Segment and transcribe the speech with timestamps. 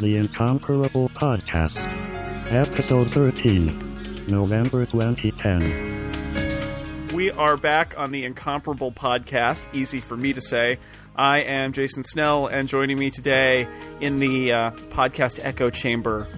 [0.00, 1.92] The Incomparable Podcast.
[2.52, 4.26] Episode 13.
[4.28, 7.08] November 2010.
[7.14, 9.66] We are back on the Incomparable Podcast.
[9.74, 10.78] Easy for me to say.
[11.16, 13.66] I am Jason Snell, and joining me today
[14.00, 16.28] in the uh, podcast echo chamber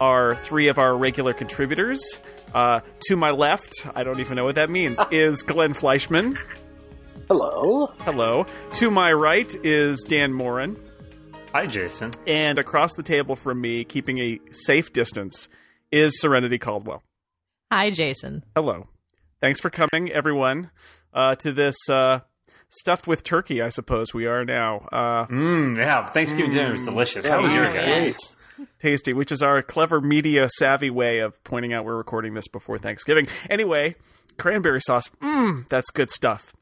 [0.00, 2.18] are three of our regular contributors.
[2.54, 6.38] Uh, to my left, I don't even know what that means, is Glenn Fleishman.
[7.28, 7.86] Hello.
[8.00, 8.46] Hello.
[8.74, 10.76] To my right is Dan Moren.
[11.54, 12.10] Hi, Jason.
[12.26, 15.48] And across the table from me, keeping a safe distance,
[15.92, 17.02] is Serenity Caldwell.
[17.72, 18.44] Hi, Jason.
[18.56, 18.88] Hello.
[19.40, 20.70] Thanks for coming, everyone,
[21.12, 22.20] uh, to this uh,
[22.70, 24.88] stuffed with turkey, I suppose we are now.
[24.90, 27.26] Uh, Mmm, yeah, Thanksgiving dinner was delicious.
[27.26, 27.86] How was yours, Yes.
[27.86, 28.36] guys?
[28.80, 32.78] tasty, which is our clever media savvy way of pointing out we're recording this before
[32.78, 33.26] Thanksgiving.
[33.50, 33.94] Anyway,
[34.38, 36.52] cranberry sauce, mmm, that's good stuff.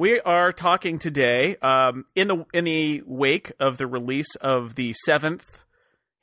[0.00, 4.92] We are talking today um, in the in the wake of the release of the
[5.04, 5.64] seventh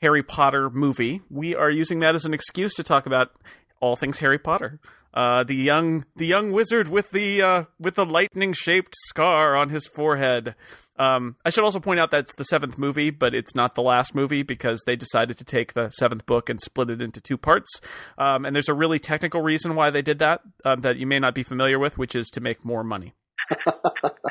[0.02, 1.23] Harry Potter movie.
[1.30, 3.33] We are using that as an excuse to talk about
[3.81, 4.80] all things Harry Potter.
[5.14, 9.72] Uh, the young the young wizard with the uh, with the lightning shaped scar on
[9.72, 10.55] his forehead.
[10.97, 14.16] Um, I should also point out that's the seventh movie, but it's not the last
[14.16, 17.81] movie because they decided to take the seventh book and split it into two parts.
[18.17, 21.19] Um, and there's a really technical reason why they did that um, that you may
[21.19, 23.14] not be familiar with, which is to make more money.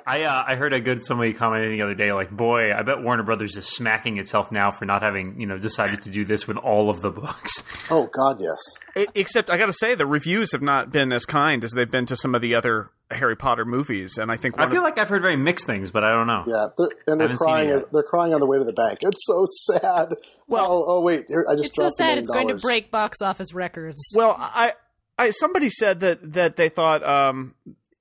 [0.07, 3.03] I uh, I heard a good somebody commenting the other day, like, "Boy, I bet
[3.03, 6.47] Warner Brothers is smacking itself now for not having you know decided to do this
[6.47, 8.57] with all of the books." Oh God, yes.
[8.97, 11.91] I- except I got to say the reviews have not been as kind as they've
[11.91, 14.79] been to some of the other Harry Potter movies, and I think one I feel
[14.81, 16.45] of, like I've heard very mixed things, but I don't know.
[16.47, 17.69] Yeah, they're, and they're crying.
[17.71, 19.01] As, they're crying on the way to the bank.
[19.03, 20.15] It's so sad.
[20.49, 22.91] Well- oh, oh wait, here, I just It's so sad million it's going to break
[22.91, 24.01] box office records.
[24.17, 24.73] well, I,
[25.19, 27.55] I somebody said that that they thought um,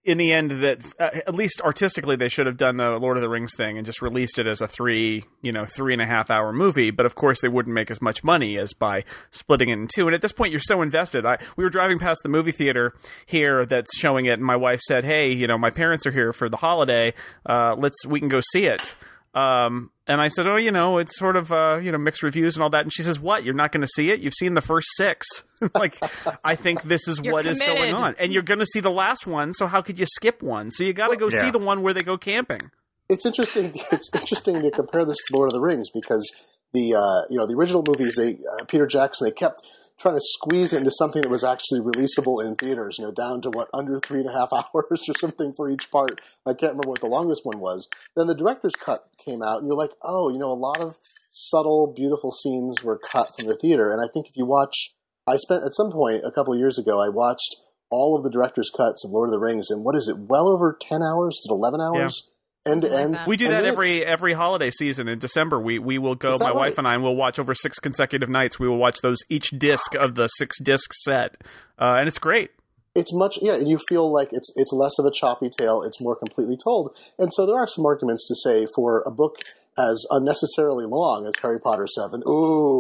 [0.05, 3.21] in the end that uh, at least artistically they should have done the Lord of
[3.21, 6.05] the Rings thing and just released it as a three you know three and a
[6.05, 6.91] half hour movie.
[6.91, 10.07] But of course they wouldn't make as much money as by splitting it in two.
[10.07, 11.25] And at this point you're so invested.
[11.25, 12.93] I we were driving past the movie theater
[13.25, 16.33] here that's showing it, and my wife said, "Hey, you know my parents are here
[16.33, 17.13] for the holiday.
[17.47, 18.95] Uh, let's we can go see it."
[19.33, 22.55] Um, and I said, "Oh, you know, it's sort of uh, you know mixed reviews
[22.55, 23.43] and all that." And she says, "What?
[23.43, 24.19] You're not going to see it?
[24.19, 25.25] You've seen the first six.
[25.75, 25.97] like,
[26.43, 28.91] I think this is You're what is going on, and you're going to see the
[28.91, 29.53] last one.
[29.53, 30.71] So how could you skip one?
[30.71, 31.41] So you got to go Yeah.
[31.41, 32.71] see the one where they go camping.
[33.09, 33.73] It's interesting.
[33.91, 36.29] It's interesting to compare this to Lord of the Rings because
[36.73, 39.61] the uh, you know the original movies, they uh, Peter Jackson, they kept
[39.99, 42.97] trying to squeeze into something that was actually releasable in theaters.
[42.97, 45.91] You know, down to what under three and a half hours or something for each
[45.91, 46.19] part.
[46.45, 47.87] I can't remember what the longest one was.
[48.15, 50.97] Then the director's cut came out, and you're like, oh, you know, a lot of
[51.29, 53.91] subtle, beautiful scenes were cut from the theater.
[53.91, 54.93] And I think if you watch,
[55.27, 57.55] I spent at some point a couple of years ago, I watched
[57.89, 60.17] all of the director's cuts of Lord of the Rings, and what is it?
[60.17, 61.35] Well over ten hours?
[61.35, 62.27] Is it eleven hours?
[62.65, 63.19] End to end.
[63.27, 65.59] We do that every every holiday season in December.
[65.59, 66.33] We we will go.
[66.33, 66.77] Is that My wife right?
[66.79, 68.57] and I will watch over six consecutive nights.
[68.59, 71.35] We will watch those each disc of the six disc set,
[71.77, 72.51] uh, and it's great.
[72.95, 75.99] it's much yeah and you feel like it's it's less of a choppy tale it's
[75.99, 79.37] more completely told and so there are some arguments to say for a book
[79.79, 82.77] as unnecessarily long as harry potter 7 ooh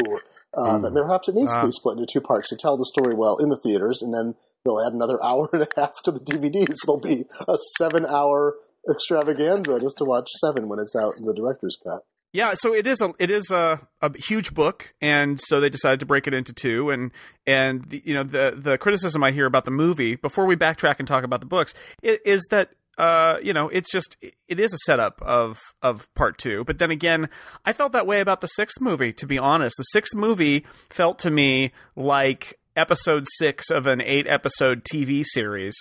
[0.53, 1.65] uh, that perhaps it needs to Ah.
[1.65, 4.35] be split into two parts to tell the story well in the theaters and then
[4.63, 8.53] they'll add another hour and a half to the dvds it'll be a seven hour
[8.89, 12.87] extravaganza just to watch seven when it's out in the director's cut Yeah, so it
[12.87, 16.33] is a it is a, a huge book, and so they decided to break it
[16.33, 16.89] into two.
[16.89, 17.11] And
[17.45, 20.95] and the, you know the the criticism I hear about the movie before we backtrack
[20.97, 24.17] and talk about the books is that uh you know it's just
[24.47, 26.63] it is a setup of of part two.
[26.63, 27.29] But then again,
[27.65, 29.13] I felt that way about the sixth movie.
[29.13, 34.25] To be honest, the sixth movie felt to me like episode six of an eight
[34.27, 35.75] episode TV series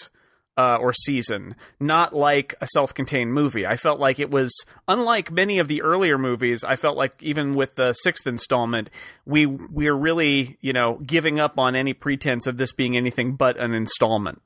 [0.56, 3.66] uh, or season, not like a self-contained movie.
[3.66, 4.52] I felt like it was
[4.86, 6.62] unlike many of the earlier movies.
[6.64, 8.90] I felt like even with the sixth installment,
[9.24, 13.56] we we're really you know giving up on any pretense of this being anything but
[13.56, 14.42] an installment.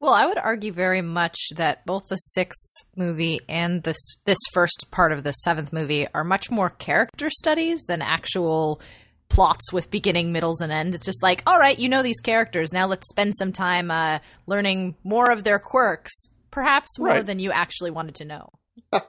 [0.00, 3.96] Well, I would argue very much that both the sixth movie and this
[4.26, 8.82] this first part of the seventh movie are much more character studies than actual
[9.28, 10.94] plots with beginning, middles, and end.
[10.94, 12.72] It's just like, all right, you know these characters.
[12.72, 16.12] Now let's spend some time uh, learning more of their quirks,
[16.50, 17.26] perhaps more Right.
[17.26, 18.48] than you actually wanted to know.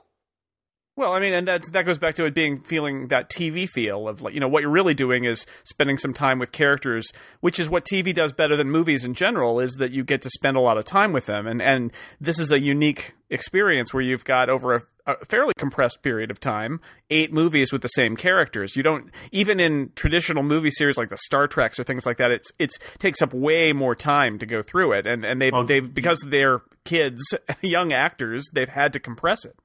[0.98, 4.08] Well, I mean, and that that goes back to it being feeling that TV feel
[4.08, 7.12] of like you know what you're really doing is spending some time with characters,
[7.42, 9.60] which is what TV does better than movies in general.
[9.60, 12.40] Is that you get to spend a lot of time with them, and and this
[12.40, 16.80] is a unique experience where you've got over a, a fairly compressed period of time
[17.10, 18.78] eight movies with the same characters.
[18.78, 22.32] You don't even in traditional movie series like the Star Treks or things like that.
[22.32, 25.66] It's it's takes up way more time to go through it, and and they've Well-
[25.66, 27.22] they've because they're kids,
[27.62, 29.58] young actors, they've had to compress it.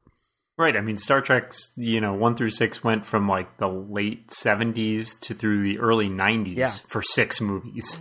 [0.60, 0.76] Right.
[0.76, 5.16] I mean, Star Trek's you know one through six went from like the late seventies
[5.22, 6.70] to through the early nineties Yeah.
[6.88, 7.98] for six movies.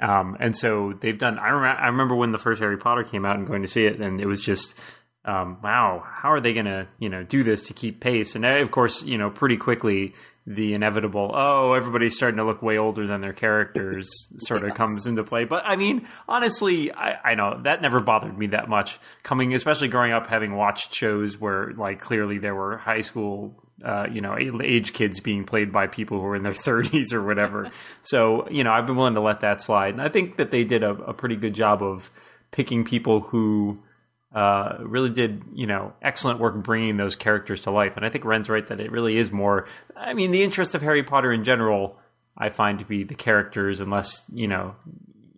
[0.00, 1.38] Um, and so they've done.
[1.38, 1.80] I remember.
[1.82, 4.20] I remember when the first Harry Potter came out and going to see it, and
[4.20, 4.74] it was just,
[5.24, 8.34] um, wow, how are they going to you know do this to keep pace?
[8.36, 10.14] And of course, you know, pretty quickly
[10.48, 14.08] the inevitable, oh, everybody's starting to look way older than their characters,
[14.38, 15.44] sort of comes into play.
[15.44, 18.98] But I mean, honestly, I, I know that never bothered me that much.
[19.22, 24.06] Coming, especially growing up, having watched shows where like clearly there were high school uh,
[24.10, 27.70] you know, age kids being played by people who are in their 30s or whatever.
[28.02, 29.94] so, you know, I've been willing to let that slide.
[29.94, 32.10] And I think that they did a, a pretty good job of
[32.50, 33.78] picking people who
[34.34, 37.94] uh, really did, you know, excellent work bringing those characters to life.
[37.96, 39.66] And I think Ren's right that it really is more,
[39.96, 41.98] I mean, the interest of Harry Potter in general,
[42.36, 44.76] I find to be the characters, unless, you know,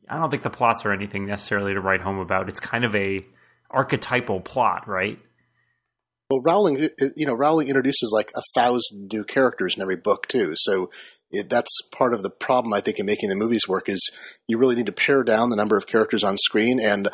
[0.09, 2.49] I don't think the plots are anything necessarily to write home about.
[2.49, 3.25] It's kind of a
[3.71, 5.19] archetypal plot, right?
[6.29, 10.53] Well, Rowling, you know, Rowling introduces like a thousand new characters in every book too.
[10.57, 10.91] So
[11.31, 14.11] it, that's part of the problem I think in making the movies work is
[14.47, 17.09] you really need to pare down the number of characters on screen, and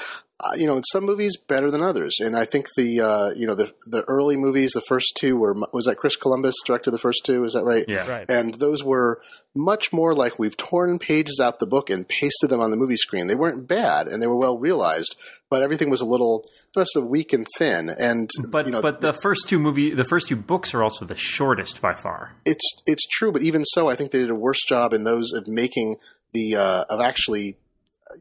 [0.56, 2.16] you know, in some movies better than others.
[2.20, 5.54] And I think the uh, you know the the early movies, the first two were
[5.72, 7.44] was that Chris Columbus directed the first two?
[7.44, 7.84] Is that right?
[7.88, 8.08] Yeah.
[8.08, 8.30] Right.
[8.30, 9.20] And those were
[9.54, 12.96] much more like we've torn pages out the book and pasted them on the movie
[12.96, 13.26] screen.
[13.26, 15.16] They weren't bad and they were well realized,
[15.48, 16.44] but everything was a little
[16.74, 17.88] sort of weak and thin.
[17.88, 21.06] And But you know, but the first two movie the first two books are also
[21.06, 22.36] the shortest by far.
[22.44, 25.32] it's it's true, but even so, I think they did a worse job in those
[25.32, 25.96] of making
[26.32, 27.56] the uh, of actually,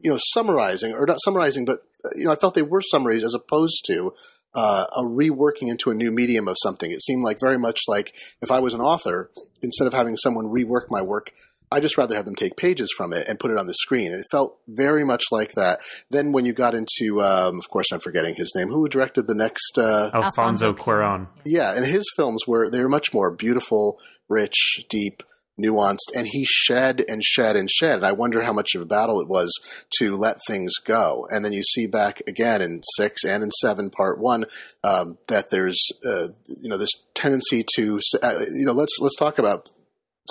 [0.02, 3.24] you know, summarizing or not summarizing, but uh, you know, I felt they were summaries
[3.24, 4.14] as opposed to
[4.54, 6.90] uh, a reworking into a new medium of something.
[6.90, 9.30] It seemed like very much like if I was an author,
[9.62, 11.32] instead of having someone rework my work.
[11.70, 14.12] I just rather have them take pages from it and put it on the screen.
[14.12, 15.80] And it felt very much like that.
[16.10, 18.68] Then when you got into, um, of course, I'm forgetting his name.
[18.68, 19.76] Who directed the next?
[19.76, 21.26] Uh, Alfonso Alfonso Cuarón.
[21.44, 23.98] yeah, and his films were they were much more beautiful,
[24.28, 25.24] rich, deep,
[25.60, 27.96] nuanced, and he shed and shed and shed.
[27.96, 29.52] And I wonder how much of a battle it was
[29.98, 31.26] to let things go.
[31.30, 34.44] And then you see back again in six and in seven, part one,
[34.84, 39.38] um, that there's uh, you know this tendency to uh, you know let's let's talk
[39.38, 39.70] about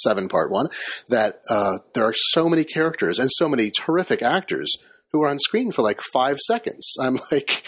[0.04, 0.68] seven, part one,
[1.10, 4.76] that uh, there are so many characters and so many terrific actors
[5.16, 6.94] who are on screen for like five seconds.
[7.02, 7.66] I'm like,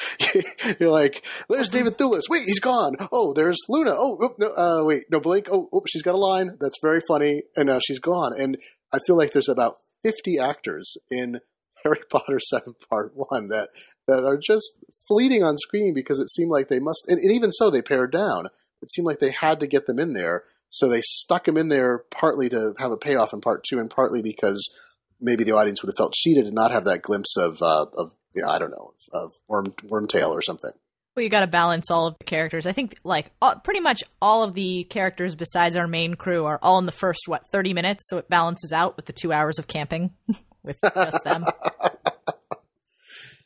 [0.79, 2.23] you're like, there's David Thewlis.
[2.29, 2.95] Wait, he's gone.
[3.11, 3.95] Oh, there's Luna.
[3.97, 5.47] Oh, no, uh, wait, no, Blink.
[5.49, 6.57] Oh, oh, she's got a line.
[6.59, 7.44] That's very funny.
[7.55, 8.33] And now she's gone.
[8.38, 8.57] And
[8.91, 11.39] I feel like there's about 50 actors in
[11.83, 13.69] Harry Potter 7 Part 1 that,
[14.09, 14.73] that are just
[15.07, 18.11] fleeting on screen because it seemed like they must, and, and even so, they pared
[18.11, 18.47] down.
[18.81, 20.44] It seemed like they had to get them in there.
[20.69, 23.89] So they stuck them in there partly to have a payoff in part two, and
[23.89, 24.69] partly because
[25.19, 28.11] maybe the audience would have felt cheated and not have that glimpse of, uh, of
[28.33, 30.71] you know, I don't know, of worm wormtail or something.
[31.15, 32.67] Well, you got to balance all of the characters.
[32.67, 36.59] I think, like, all, pretty much all of the characters besides our main crew are
[36.61, 38.03] all in the first, what, 30 minutes?
[38.07, 40.11] So it balances out with the two hours of camping
[40.63, 41.45] with just them.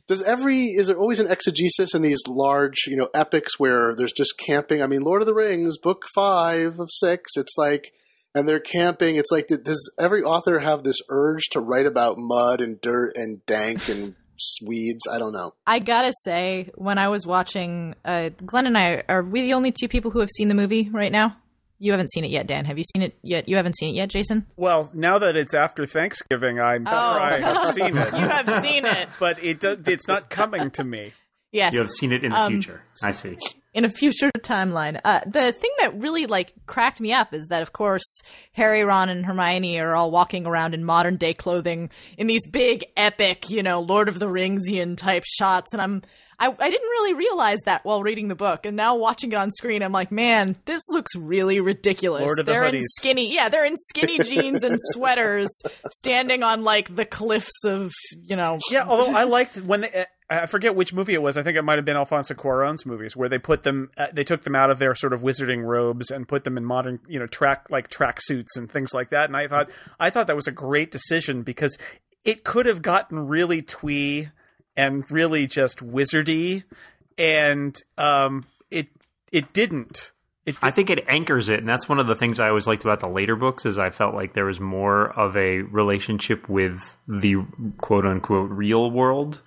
[0.07, 4.11] Does every is there always an exegesis in these large, you know, epics where there's
[4.11, 4.83] just camping?
[4.83, 7.37] I mean, Lord of the Rings, book five of six.
[7.37, 7.93] It's like,
[8.35, 9.15] and they're camping.
[9.15, 13.45] It's like, does every author have this urge to write about mud and dirt and
[13.45, 14.15] dank and
[14.65, 15.07] weeds?
[15.11, 15.51] I don't know.
[15.67, 19.71] I gotta say, when I was watching, uh, Glenn and I, are we the only
[19.71, 21.35] two people who have seen the movie right now?
[21.83, 22.65] You haven't seen it yet, Dan.
[22.65, 23.49] Have you seen it yet?
[23.49, 24.45] You haven't seen it yet, Jason?
[24.55, 28.13] Well, now that it's after Thanksgiving, I'm sure I have seen it.
[28.13, 29.09] You have seen it.
[29.19, 31.13] but it do, it's not coming to me.
[31.51, 31.73] Yes.
[31.73, 32.83] You have seen it in the Um, future.
[33.01, 33.35] I see.
[33.73, 34.99] In a future timeline.
[35.03, 38.21] Uh, the thing that really like cracked me up is that, of course,
[38.53, 42.85] Harry, Ron, and Hermione are all walking around in modern day clothing in these big,
[42.97, 46.01] epic, you know, Lord of the Ringsian type shots, and I'm.
[46.39, 49.51] I, I didn't really realize that while reading the book, and now watching it on
[49.51, 52.25] screen, I'm like, man, this looks really ridiculous.
[52.25, 52.95] Lord of the they're in Hoodies.
[52.95, 55.51] skinny, yeah, they're in skinny jeans and sweaters,
[55.91, 57.91] standing on like the cliffs of,
[58.23, 61.37] you know, Yeah, although I liked when they, I forget which movie it was.
[61.37, 64.23] I think it might have been Alfonso Cuarón's movies where they put them, uh, they
[64.23, 67.19] took them out of their sort of wizarding robes and put them in modern, you
[67.19, 69.25] know, track like track suits and things like that.
[69.25, 69.69] And I thought,
[69.99, 71.77] I thought that was a great decision because
[72.23, 74.29] it could have gotten really twee
[74.75, 76.63] and really just wizardy,
[77.17, 78.87] and um, it
[79.31, 80.11] it didn't.
[80.45, 82.83] It I think it anchors it, and that's one of the things I always liked
[82.83, 83.65] about the later books.
[83.65, 87.45] Is I felt like there was more of a relationship with the
[87.77, 89.41] quote unquote real world,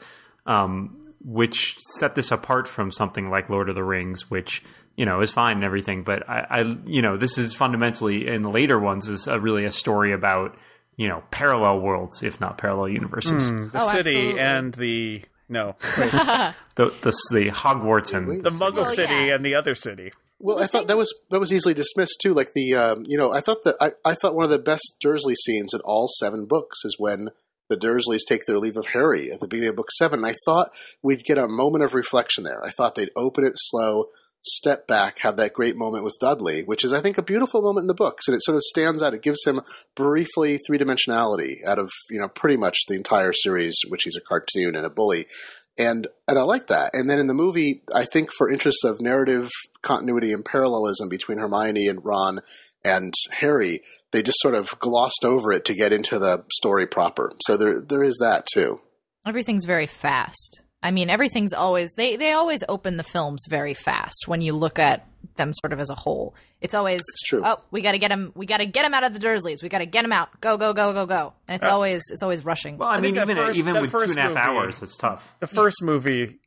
[0.47, 4.63] um, which set this apart from something like Lord of the Rings, which
[4.97, 6.03] you know is fine and everything.
[6.05, 9.65] But I, I you know, this is fundamentally in the later ones is a, really
[9.65, 10.57] a story about
[10.97, 13.49] you know parallel worlds, if not parallel universes.
[13.51, 14.41] the Oh, city absolutely.
[14.41, 19.35] and the no, The, the the Hogwarts and the Muggle Well, city yeah.
[19.35, 20.13] and the other city.
[20.41, 22.35] Well, I thought that was that was easily dismissed too.
[22.35, 24.97] Like the um, you know, I thought that I, I thought one of the best
[25.01, 27.29] Dursley scenes in all seven books is when
[27.69, 30.21] the Dursleys take their leave of Harry at the beginning of book seven.
[30.21, 30.71] And I thought
[31.03, 32.63] we'd get a moment of reflection there.
[32.65, 34.07] I thought they'd open it slow,
[34.43, 37.85] step back, have that great moment with Dudley, which is I think a beautiful moment
[37.85, 39.15] in the books, and it sort of stands out.
[39.15, 39.61] It gives him
[39.95, 44.21] briefly three dimensionality out of you know pretty much the entire series, which he's a
[44.21, 45.27] cartoon and a bully
[45.77, 46.91] and and I like that.
[46.95, 49.51] And then in the movie, I think for interests of narrative
[49.83, 52.41] continuity and parallelism between Hermione and Ron
[52.85, 53.81] and Harry,
[54.13, 57.33] they just sort of glossed over it to get into the story proper.
[57.47, 58.81] So there there is that too.
[59.27, 60.61] Everything's very fast.
[60.83, 64.79] I mean, everything's always they they always open the films very fast when you look
[64.79, 66.35] at them sort of as a whole.
[66.61, 67.43] It's always It's true.
[67.45, 69.63] oh, we got to get him we got to get him out of the Dursleys.
[69.63, 70.41] We got to get him out.
[70.43, 71.33] Go go go go go.
[71.49, 72.77] And it's always it's always rushing.
[72.77, 74.83] Well, I, think mean, even first- even with two first and a half movie- hours,
[74.83, 75.27] it's tough.
[75.41, 76.39] The first movie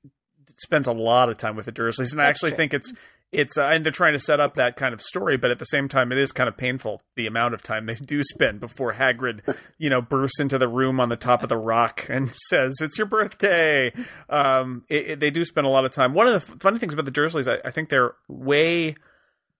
[0.58, 2.58] spends a lot of time with the Dursleys, and I actually true.
[2.58, 2.94] think it's
[3.32, 5.66] it's uh, and they're trying to set up that kind of story, but at the
[5.66, 8.94] same time, it is kind of painful the amount of time they do spend before
[8.94, 9.42] Hagrid,
[9.78, 12.98] you know, bursts into the room on the top of the rock and says, "It's
[12.98, 13.92] your birthday."
[14.30, 16.14] Um, it, it- they do spend a lot of time.
[16.14, 18.96] One of the funny things about the Dursleys, I, I think they're way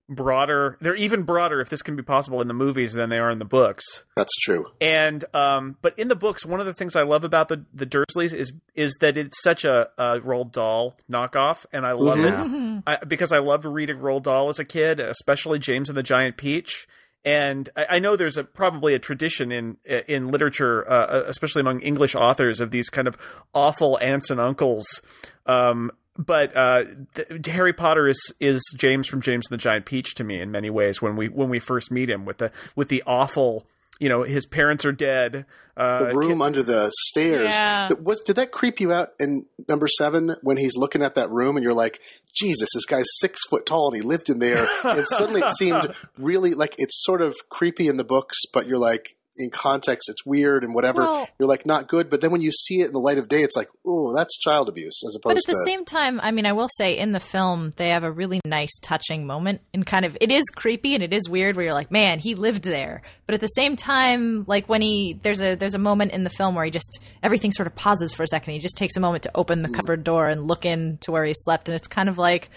[0.10, 0.78] broader.
[0.82, 3.40] They're even broader, if this can be possible, in the movies than they are in
[3.40, 4.06] the books.
[4.16, 4.66] That's true.
[4.80, 7.86] And um, but in the books, one of the things I love about the the
[7.86, 12.84] Dursleys is is that it's such a, a Roald Dahl knockoff, and I love it
[12.88, 16.38] I, because I loved reading Roald Dahl as a kid, especially James and the Giant
[16.38, 16.88] Peach.
[17.26, 21.82] And I, I know there's a probably a tradition in in literature, uh, especially among
[21.82, 23.18] English authors, of these kind of
[23.54, 25.02] awful aunts and uncles.
[25.46, 26.84] Um, but uh,
[27.16, 30.52] th- Harry Potter is is James from James and the Giant Peach to me in
[30.52, 31.02] many ways.
[31.02, 33.66] When we when we first meet him with the with the awful,
[34.00, 35.46] you know, his parents are dead.
[35.76, 37.54] Uh, The room under the stairs.
[37.54, 37.90] Yeah.
[38.02, 41.56] Was did that creep you out in number seven when he's looking at that room
[41.56, 42.00] and you're like,
[42.34, 45.94] Jesus, this guy's six foot tall and he lived in there, and suddenly it seemed
[46.18, 49.16] really like it's sort of creepy in the books, but you're like.
[49.38, 51.02] In context, it's weird and whatever.
[51.02, 53.28] Well- you're like not good, but then when you see it in the light of
[53.28, 55.30] day, it's like, oh, that's child abuse, as opposed to.
[55.30, 57.90] But at the to same time, I mean, I will say in the film they
[57.90, 61.30] have a really nice, touching moment, and kind of it is creepy and it is
[61.30, 63.02] weird where you're like, man, he lived there.
[63.26, 66.30] But at the same time, like when he there's a there's a moment in the
[66.30, 68.54] film where he just everything sort of pauses for a second.
[68.54, 69.76] He just takes a moment to open the mm.
[69.76, 72.50] cupboard door and look in to where he slept, and it's kind of like,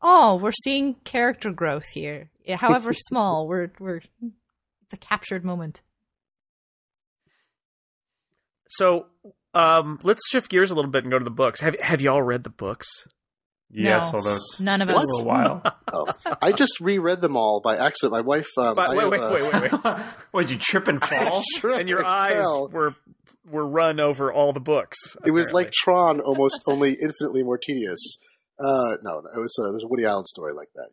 [0.00, 3.46] oh, we're seeing character growth here, Yeah, however small.
[3.46, 4.00] We're we're
[4.82, 5.82] it's a captured moment.
[8.72, 9.06] So
[9.54, 11.60] um, let's shift gears a little bit and go to the books.
[11.60, 12.88] Have Have you all read the books?
[13.74, 15.04] Yes, No, although none of it's us.
[15.04, 15.62] a little while.
[15.94, 16.06] Oh.
[16.40, 18.12] I just reread them all by accident.
[18.14, 18.48] My wife.
[18.56, 20.02] Um, But I wait, have, wait, uh, wait, wait, wait.
[20.30, 21.42] what did you trip and fall?
[21.58, 22.68] Sure, and your it eyes fell.
[22.68, 22.94] were
[23.50, 24.96] were run over all the books.
[25.26, 27.98] It was like Tron, almost only infinitely more tedious.
[28.58, 30.88] Uh, no, no, it was uh, there's a Woody Allen story like that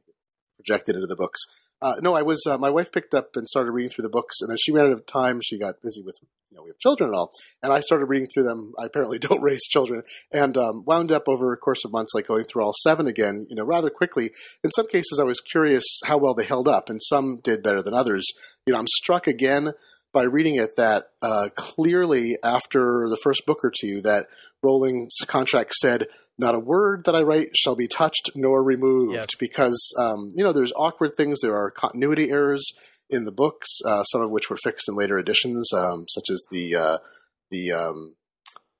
[0.58, 1.40] projected into the books.
[1.82, 4.38] Uh, no, I was uh, my wife picked up and started reading through the books,
[4.42, 5.40] and then she ran out of time.
[5.42, 6.18] She got busy with
[6.52, 7.32] you know we have children and all,
[7.64, 8.74] and I started reading through them.
[8.78, 12.28] I apparently don't raise children, and um, wound up over a course of months like
[12.28, 14.32] going through all seven again, you know, rather quickly.
[14.64, 17.82] In some cases, I was curious how well they held up, and some did better
[17.82, 18.26] than others.
[18.66, 19.72] You know, I'm struck again
[20.14, 24.28] by reading it that uh, clearly after the first book or two that
[24.64, 29.30] Rowling's contract said not a word that I write shall be touched nor removed Yes.
[29.40, 31.40] because um, you know there's awkward things.
[31.42, 32.66] There are continuity errors
[33.10, 36.44] in the books uh, some of which were fixed in later editions um, such as
[36.52, 36.98] the uh,
[37.52, 38.16] the um,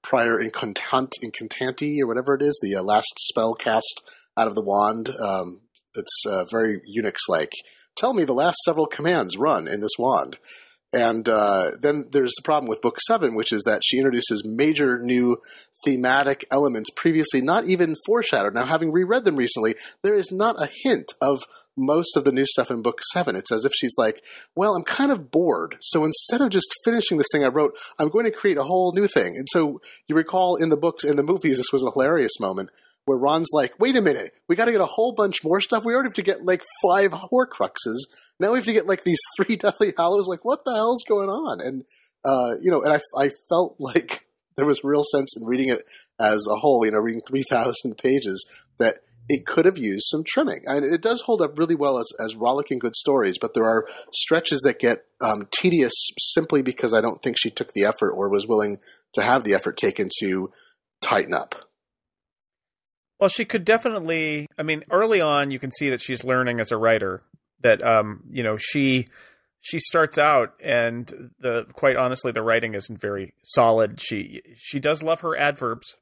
[0.04, 4.02] prior incantant incantanti or whatever it is the uh, last spell cast
[4.38, 5.10] out of the wand.
[5.22, 5.62] Um,
[5.96, 7.52] it's uh, very Unix like
[7.98, 10.38] tell me the last several commands run in this wand
[10.92, 14.98] and uh, then there's the problem with book seven, which is that she introduces major
[15.00, 15.38] new
[15.86, 18.54] thematic elements previously not even foreshadowed.
[18.54, 21.44] Now, having reread them recently, there is not a hint of
[21.78, 23.36] most of the new stuff in book seven.
[23.36, 24.22] It's as if she's like,
[24.56, 25.78] well, I'm kind of bored.
[25.80, 28.92] So instead of just finishing this thing I wrote, I'm going to create a whole
[28.94, 29.38] new thing.
[29.38, 32.70] And so you recall in the books, in the movies, this was a hilarious moment
[33.10, 35.84] where Ron's like, wait a minute, we got to get a whole bunch more stuff.
[35.84, 37.98] We already have to get like five Horcruxes.
[38.40, 40.28] Now we have to get like these three Deathly Hallows.
[40.28, 41.60] Like, what the hell's going on?
[41.60, 41.86] And,
[42.24, 45.82] uh, you know, and I, I felt like there was real sense in reading it
[46.20, 48.48] as a whole, you know, reading 3,000 pages
[48.78, 50.62] that it could have used some trimming.
[50.68, 53.88] And it does hold up really well as, as rollicking good stories, but there are
[54.14, 58.30] stretches that get um, tedious simply because I don't think she took the effort or
[58.30, 58.78] was willing
[59.14, 60.52] to have the effort taken to
[61.02, 61.69] tighten up.
[63.20, 64.48] Well, she could definitely.
[64.58, 67.22] I mean, early on, you can see that she's learning as a writer.
[67.62, 69.08] That um, you know, she
[69.60, 74.00] she starts out, and the quite honestly, the writing isn't very solid.
[74.02, 75.98] She she does love her adverbs.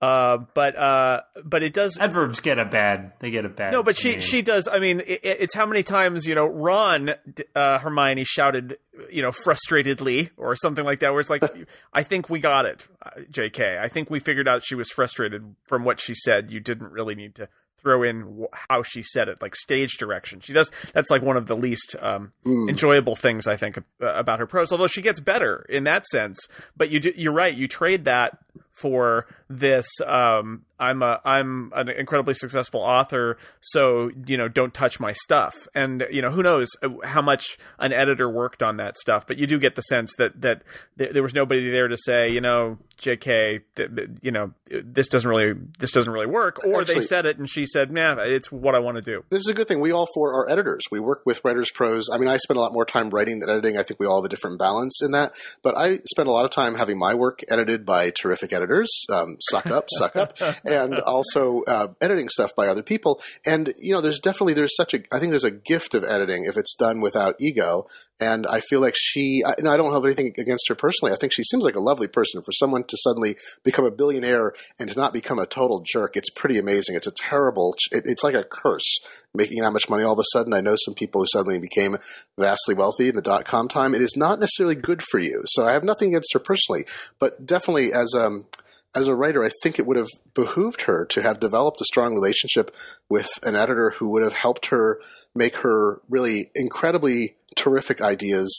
[0.00, 1.98] Uh, but uh, but it does.
[1.98, 3.12] Adverbs get a bad.
[3.20, 3.72] They get a bad.
[3.72, 4.20] No, but she name.
[4.20, 4.66] she does.
[4.66, 7.10] I mean, it, it's how many times you know Ron
[7.54, 8.78] uh, Hermione shouted
[9.10, 11.42] you know frustratedly or something like that, where it's like,
[11.92, 13.78] I think we got it, uh, J.K.
[13.78, 16.50] I think we figured out she was frustrated from what she said.
[16.50, 17.48] You didn't really need to
[17.82, 20.40] throw in how she said it, like stage direction.
[20.40, 20.70] She does.
[20.92, 24.72] That's like one of the least um, enjoyable things I think uh, about her prose.
[24.72, 27.54] Although she gets better in that sense, but you do, you're right.
[27.54, 28.38] You trade that
[28.70, 29.86] for this.
[30.06, 35.68] Um, I'm a I'm an incredibly successful author, so you know don't touch my stuff.
[35.74, 36.70] And you know who knows
[37.04, 40.40] how much an editor worked on that stuff, but you do get the sense that
[40.40, 40.62] that
[40.96, 43.60] th- there was nobody there to say you know J.K.
[43.76, 47.36] Th- th- you know this doesn't really this doesn't really work, or they said it
[47.36, 49.80] and she said, "Man, it's what I want to do." This is a good thing.
[49.80, 50.84] We all four are editors.
[50.90, 52.08] We work with writers' pros.
[52.10, 53.76] I mean, I spend a lot more time writing than editing.
[53.76, 55.32] I think we all have a different balance in that.
[55.62, 58.90] But I spend a lot of time having my work edited by terrific editors.
[59.10, 63.20] Um, suck up, suck up, and also uh, editing stuff by other people.
[63.46, 66.44] And you know, there's definitely there's such a I think there's a gift of editing
[66.46, 67.86] if it's done without ego.
[68.20, 71.12] And I feel like she, I, I don't have anything against her personally.
[71.12, 72.42] I think she seems like a lovely person.
[72.42, 76.28] For someone to suddenly become a billionaire and to not become a total jerk, it's
[76.28, 76.96] pretty amazing.
[76.96, 80.24] It's a terrible, it, it's like a curse making that much money all of a
[80.32, 80.52] sudden.
[80.52, 81.96] I know some people who suddenly became
[82.40, 83.94] vastly wealthy in the dot com time.
[83.94, 85.42] It is not necessarily good for you.
[85.46, 86.84] So I have nothing against her personally,
[87.18, 88.46] but definitely as, um,
[88.94, 92.14] as a writer, I think it would have behooved her to have developed a strong
[92.14, 92.74] relationship
[93.08, 95.00] with an editor who would have helped her
[95.34, 98.50] make her really incredibly terrific ideas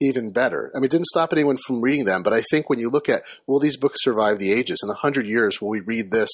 [0.00, 0.70] even better.
[0.74, 3.08] I mean, it didn't stop anyone from reading them, but I think when you look
[3.08, 4.80] at will these books survive the ages?
[4.82, 6.28] In a hundred years, will we read this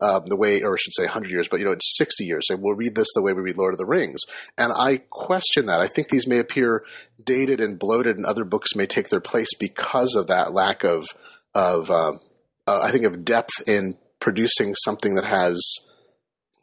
[0.00, 2.46] um, the way, or I should say, hundred years, but you know, in sixty years,
[2.46, 4.20] say we'll read this the way we read Lord of the Rings?
[4.58, 5.80] And I question that.
[5.80, 6.84] I think these may appear
[7.22, 11.06] dated and bloated, and other books may take their place because of that lack of
[11.54, 12.20] of um,
[12.66, 15.60] uh, I think of depth in producing something that has.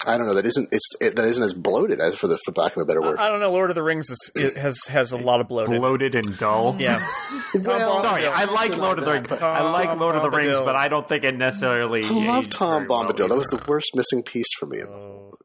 [0.05, 2.51] I don't know that isn't it's it, that isn't as bloated as for the for
[2.55, 3.17] lack of a better word.
[3.19, 3.51] I don't know.
[3.51, 5.79] Lord of the Rings is, it has has a lot of bloated.
[5.79, 6.75] bloated and dull.
[6.79, 7.05] Yeah.
[7.63, 9.27] Well, Sorry, I like Lord of the Rings.
[9.29, 12.03] but- I like Lord of the Rings, but I don't think it necessarily.
[12.03, 13.29] I love Tom very well Bombadil.
[13.29, 14.81] That was the worst missing piece for me.
[14.81, 15.35] Oh.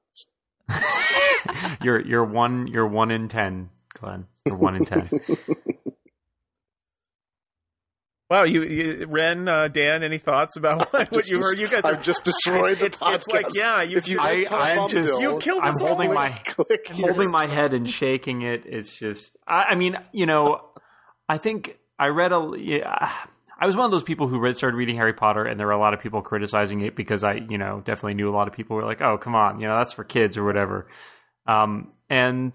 [1.82, 4.26] You're you're one you're one in ten, Glenn.
[4.46, 5.08] You're one in ten.
[8.30, 11.58] Wow, you, you Ren, uh, Dan, any thoughts about what, what you heard?
[11.58, 13.14] You guys are I've just destroyed it's, the it's, podcast.
[13.14, 15.70] it's like yeah, you, if you I- hit Tom I'm just- Bombadil, You killed I'm
[15.70, 15.88] us all.
[15.88, 18.64] holding my click I'm holding my head and shaking it.
[18.66, 20.60] It's just, I, I mean, you know,
[21.28, 22.52] I think I read a.
[22.58, 23.12] Yeah,
[23.60, 25.72] I was one of those people who read, started reading Harry Potter, and there were
[25.72, 28.54] a lot of people criticizing it because I, you know, definitely knew a lot of
[28.54, 30.86] people were like, "Oh, come on, you know, that's for kids or whatever."
[31.46, 32.54] Um, and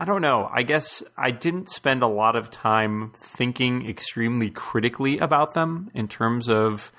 [0.00, 0.48] I don't know.
[0.52, 6.06] I guess I didn't spend a lot of time thinking extremely critically about them in
[6.06, 6.92] terms of,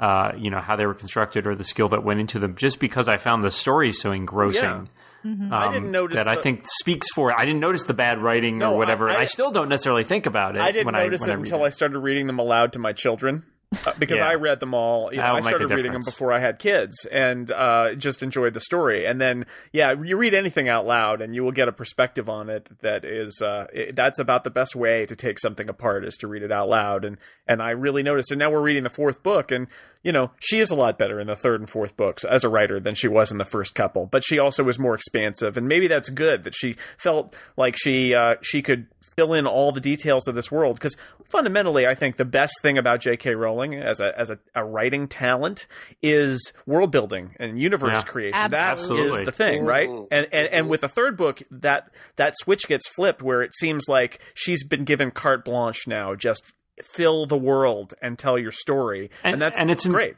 [0.00, 2.80] uh, you know, how they were constructed or the skill that went into them, just
[2.80, 4.88] because I found the story so engrossing.
[5.24, 6.28] Um, I didn't notice that.
[6.28, 7.36] I think speaks for it.
[7.36, 9.10] I didn't notice the bad writing No, or whatever.
[9.10, 10.62] I- I- I still don't necessarily think about it.
[10.62, 12.92] I didn't when notice I, when it until I started reading them aloud to my
[12.94, 13.42] children.
[13.86, 14.28] Uh, because Yeah.
[14.28, 17.50] I read them all, you know, I started reading them before I had kids, and
[17.50, 19.04] uh, just enjoyed the story.
[19.06, 22.48] And then, yeah, you read anything out loud, and you will get a perspective on
[22.48, 26.16] it that is uh, it, that's about the best way to take something apart is
[26.16, 27.04] to read it out loud.
[27.04, 28.30] And and I really noticed.
[28.30, 29.66] And now we're reading the fourth book, and
[30.02, 32.48] you know, she is a lot better in the third and fourth books as a
[32.48, 34.06] writer than she was in the first couple.
[34.06, 38.14] But she also was more expansive, and maybe that's good that she felt like she
[38.14, 42.16] uh, she could fill in all the details of this world because fundamentally i think
[42.18, 45.66] the best thing about j.k rowling as a as a, a writing talent
[46.02, 48.02] is world building and universe Yeah.
[48.02, 52.34] creation That is the thing right and, and and with the third book that that
[52.38, 56.42] switch gets flipped where it seems like she's been given carte blanche now just
[56.84, 60.16] fill the world and tell your story and, And- that's and it's in- great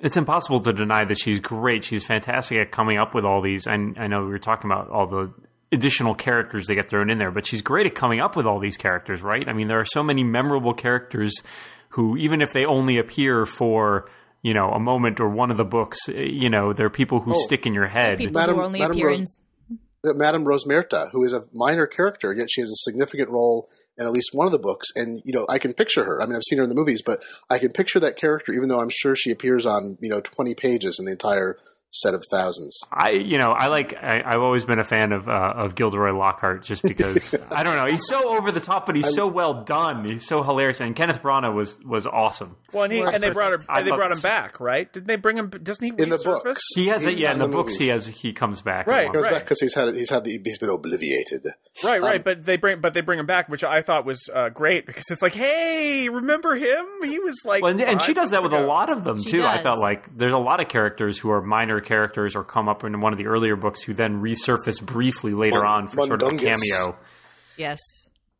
[0.00, 1.82] it's impossible to deny that she's great.
[1.82, 3.66] She's fantastic at coming up with all these.
[3.66, 5.32] And I know we were talking about all the
[5.72, 8.60] additional characters that get thrown in there, but she's great at coming up with all
[8.60, 9.48] these characters, right?
[9.48, 11.34] I mean, there are so many memorable characters
[11.90, 14.08] who, even if they only appear for
[14.42, 17.38] you know a moment or one of the books, you know, they're people who Oh.
[17.40, 18.18] stick in your head.
[18.18, 19.78] People Madam- who only Madam appear Rose- in.
[20.16, 24.12] Madame Rosmerta, who is a minor character, yet she has a significant role in at
[24.12, 24.88] least one of the books.
[24.94, 26.22] And, you know, I can picture her.
[26.22, 28.68] I mean, I've seen her in the movies, but I can picture that character, even
[28.68, 31.56] though I'm sure she appears on, you know, 20 pages in the entire
[31.90, 32.78] set of thousands.
[32.92, 33.94] I, you know, I like.
[33.94, 37.76] I, I've always been a fan of uh, of Gilderoy Lockhart, just because I don't
[37.76, 37.90] know.
[37.90, 40.04] He's so over the top, but he's so well done.
[40.04, 42.56] He's so hilarious, and Kenneth Branagh was was awesome.
[42.72, 44.92] Well, and, he, and they brought her, I and they brought him back, right?
[44.92, 45.50] Didn't they bring him?
[45.50, 46.62] Doesn't he In the books.
[46.74, 47.32] He has it, Even yeah.
[47.32, 48.86] In the the books, he has he comes back.
[48.86, 49.32] Right, one Goes right.
[49.32, 51.46] back because he's had he's had the, he's been obliviated.
[51.84, 54.28] Right, right, Um, but they bring, but they bring him back, which I thought was
[54.34, 56.84] uh, great because it's like, hey, remember him?
[57.02, 59.22] He was like, Well, and, and she does that books with a lot of them
[59.22, 59.44] She too.
[59.44, 62.84] I felt like there's a lot of characters who are minor characters or come up
[62.84, 66.22] in one of the earlier books who then resurface briefly later Mon- on for sort
[66.22, 66.98] of a cameo.
[67.56, 67.78] Yes.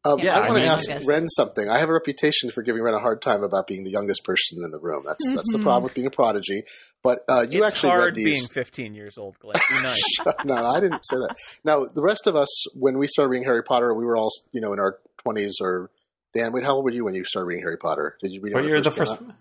[0.05, 1.69] Um, Yeah, I want to ask Ren something.
[1.69, 4.59] I have a reputation for giving Ren a hard time about being the youngest person
[4.65, 5.03] in the room.
[5.07, 6.63] That's that's the problem with being a prodigy.
[7.03, 8.25] But uh, you it's actually hard read these.
[8.25, 9.55] being 15 years old, Glenn.
[9.69, 10.03] Be nice.
[10.45, 11.35] no, I didn't say that.
[11.65, 14.61] Now, the rest of us, when we started reading Harry Potter, we were all, you
[14.61, 15.91] know, in our twenties or
[16.33, 16.53] Dan.
[16.53, 18.17] Wait, how old were you when you started reading Harry Potter?
[18.21, 19.33] Did you read it What when year it the first first?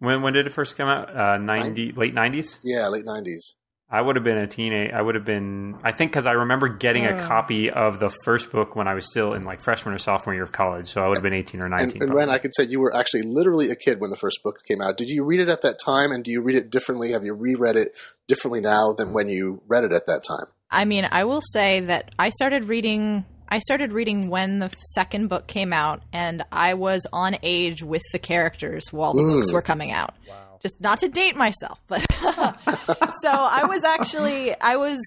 [0.00, 0.12] Came out?
[0.12, 1.14] When when did it first come out?
[1.16, 2.60] Uh, ninety late nineties.
[2.62, 3.54] Yeah, late nineties.
[3.90, 4.90] I would have been a teenage.
[4.92, 5.76] I would have been.
[5.84, 9.06] I think because I remember getting a copy of the first book when I was
[9.06, 10.88] still in like freshman or sophomore year of college.
[10.88, 12.02] So I would have been eighteen or And, nineteen.
[12.02, 14.64] and Ren, I could say you were actually literally a kid when the first book
[14.66, 14.96] came out.
[14.96, 17.12] Did you read it at that time, and do you read it differently?
[17.12, 17.94] Have you reread it
[18.26, 20.46] differently now than when you read it at that time?
[20.70, 23.24] I mean, I will say that I started reading.
[23.54, 28.02] I started reading when the second book came out, and I was on age with
[28.10, 30.12] the characters while the books were coming out.
[30.28, 30.58] Wow.
[30.60, 35.00] Just not to date myself, but so I was actually I was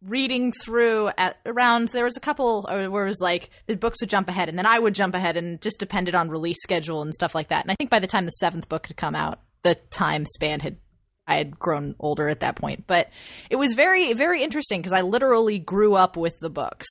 [0.00, 4.00] reading through at around there was a couple uh, where it was like the books
[4.00, 7.02] would jump ahead and then I would jump ahead and just depended on release schedule
[7.02, 7.64] and stuff like that.
[7.64, 10.60] And I think by the time the seventh book had come out, the time span
[10.60, 10.78] had
[11.26, 12.86] I had grown older at that point.
[12.86, 13.10] But
[13.50, 16.86] it was very, very interesting because I literally grew up with the books.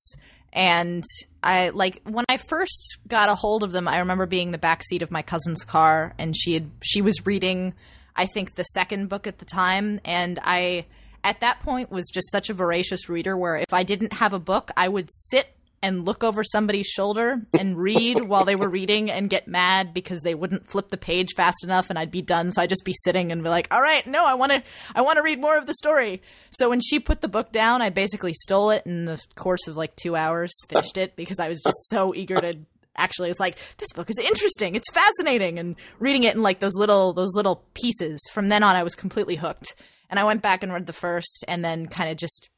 [0.53, 1.03] And
[1.41, 4.57] I like when I first got a hold of them, I remember being in the
[4.57, 7.73] back seat of my cousin's car and she had she was reading
[8.15, 9.99] I think the second book at the time.
[10.05, 10.85] And I
[11.23, 14.39] at that point was just such a voracious reader where if I didn't have a
[14.39, 15.47] book, I would sit
[15.83, 20.21] and look over somebody's shoulder and read while they were reading and get mad because
[20.21, 22.51] they wouldn't flip the page fast enough and I'd be done.
[22.51, 24.63] So I'd just be sitting and be like all right no I want to
[24.95, 26.21] I want to read more of the story.
[26.51, 29.75] So when she put the book down I basically stole it in the course of
[29.75, 32.57] like 2 hours finished it because I was just so eager to
[32.95, 34.75] actually it's like this book is interesting.
[34.75, 35.59] It's fascinating.
[35.59, 38.21] And reading it in like those little those little pieces.
[38.31, 39.75] From then on I was completely hooked.
[40.09, 42.49] And I went back and read the first and then kind of just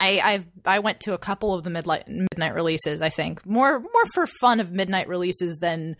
[0.00, 3.02] I, I I went to a couple of the midnight midnight releases.
[3.02, 5.96] I think more more for fun of midnight releases than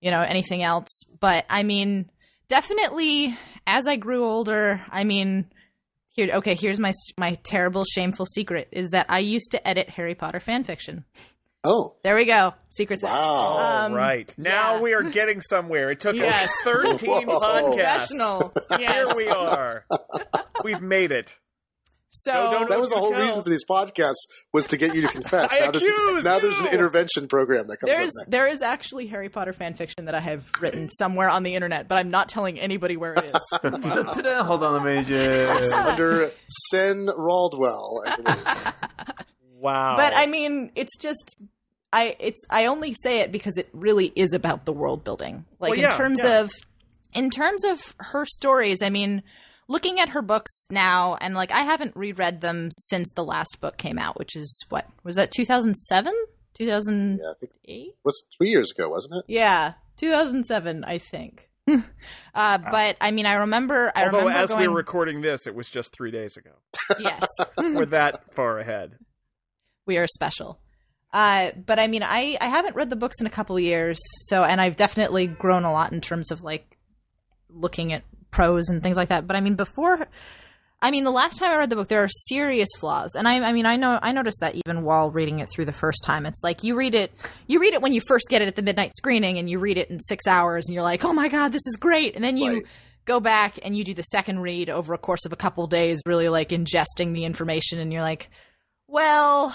[0.00, 0.88] you know anything else.
[1.20, 2.10] But I mean,
[2.48, 5.46] definitely as I grew older, I mean,
[6.08, 6.54] here okay.
[6.54, 10.64] Here's my my terrible shameful secret is that I used to edit Harry Potter fan
[10.64, 11.04] fiction.
[11.66, 13.02] Oh, There we go, secrets.
[13.04, 13.10] out.
[13.10, 13.86] wow!
[13.86, 14.34] Um, right.
[14.36, 14.80] Now yeah.
[14.82, 15.90] we are getting somewhere.
[15.90, 16.44] It took Yes.
[16.44, 17.38] us 13 Whoa.
[17.40, 18.08] podcasts.
[18.08, 18.52] Professional.
[18.76, 19.86] Here we are.
[20.64, 21.38] We've made it.
[22.16, 23.20] So Don't- don't- that was the whole tell.
[23.20, 24.14] reason for these podcasts
[24.52, 25.50] was to get you to confess.
[25.52, 28.62] I now there's, accuse now there's an intervention program that comes There's up there is
[28.62, 32.10] actually Harry Potter fan fiction that I have written somewhere on the internet, but I'm
[32.10, 33.58] not telling anybody where it is.
[34.46, 35.72] Hold on, let me just.
[35.72, 36.30] under
[36.70, 38.02] Sen Raldwell.
[38.06, 38.72] I.
[39.58, 39.96] Wow.
[39.96, 41.36] But I mean, it's just
[41.90, 45.46] I it's I only say it because it really is about the world building.
[45.58, 46.40] Like Well, yeah, in terms yeah.
[46.40, 46.50] of
[47.14, 49.22] in terms of her stories, I mean,
[49.68, 53.76] looking at her books now and like I haven't reread them since the last book
[53.76, 56.12] came out, which is what was that 2007?
[56.54, 57.22] 2008?
[57.22, 59.24] yeah, I think it was three years ago, wasn't it?
[59.26, 61.50] Yeah, 2007, I think.
[61.68, 63.90] uh, but I mean, I remember.
[63.96, 66.50] I Although, remember as going, we're recording this, it was just three days ago.
[67.00, 68.98] yes, We're that far ahead.
[69.86, 70.60] we are special.
[71.12, 74.42] Uh, but I mean, I, I haven't read the books in a couple years, so
[74.44, 76.76] and I've definitely grown a lot in terms of like
[77.48, 78.02] looking at
[78.34, 79.26] prose and things like that.
[79.26, 80.08] But I mean, before,
[80.82, 83.36] I mean, the last time I read the book, there are serious flaws, and I,
[83.36, 86.26] I mean, I know I noticed that even while reading it through the first time.
[86.26, 87.12] It's like you read it,
[87.46, 89.78] you read it when you first get it at the midnight screening, and you read
[89.78, 92.36] it in six hours, and you're like, oh my god, this is great, and then
[92.36, 92.52] you.
[92.52, 92.66] Right.
[93.06, 96.00] Go back and you do the second read over a course of a couple days,
[96.06, 98.30] really like ingesting the information, and you're like,
[98.94, 99.54] well,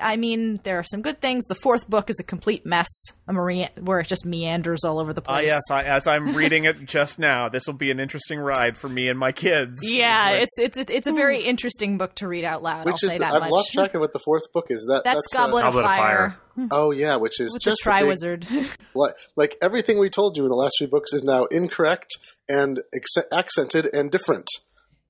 [0.00, 1.44] I mean, there are some good things.
[1.46, 2.88] The fourth book is a complete mess,
[3.26, 5.48] a mare- where it just meanders all over the Ah, place.
[5.48, 5.60] yes.
[5.70, 9.08] I, as I'm reading it just now, this will be an interesting ride for me
[9.08, 9.80] and my kids.
[9.82, 12.86] Yeah, Like, it's it's it's a very interesting book to read out loud.
[12.86, 13.50] Which I'll is say the, that I've much.
[13.50, 14.86] lost track of what the fourth book is.
[14.88, 16.36] That That's, uh, Goblet, Goblet of of Fire,
[16.70, 18.76] oh yeah, which is with the just a big- Triwizard.
[18.94, 22.16] like, like everything we told you in the last few books is now incorrect
[22.48, 24.46] and acce- accented and different.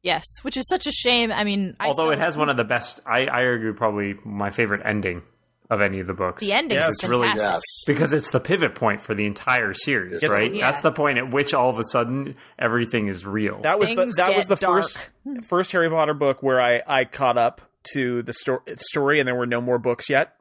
[0.03, 1.31] Yes, which is such a shame.
[1.33, 4.15] I mean, I Although still- it has one of the best, I, I argue probably
[4.25, 5.23] my favorite ending.
[5.71, 6.41] of any of the books.
[6.43, 7.53] The ending Yes, is it's really- fantastic.
[7.53, 7.63] Yes.
[7.87, 10.55] because it's the pivot point for the entire series, It's- right?
[10.55, 10.71] yeah.
[10.71, 13.61] That's the point at which all of a sudden everything is real.
[13.61, 15.11] That was the, that was get the first
[15.47, 17.61] first Harry Potter book where I I caught up
[17.93, 20.37] to the sto- story, and there were no more books yet.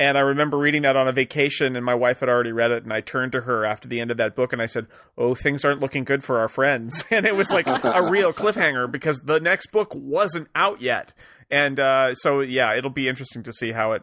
[0.00, 2.84] And I remember reading that on a vacation, and my wife had already read it.
[2.84, 4.86] And I turned to her after the end of that book, and I said,
[5.18, 8.90] "Oh, things aren't looking good for our friends." And it was like a real cliffhanger
[8.90, 11.12] because the next book wasn't out yet.
[11.50, 14.02] And uh, so, yeah, it'll be interesting to see how it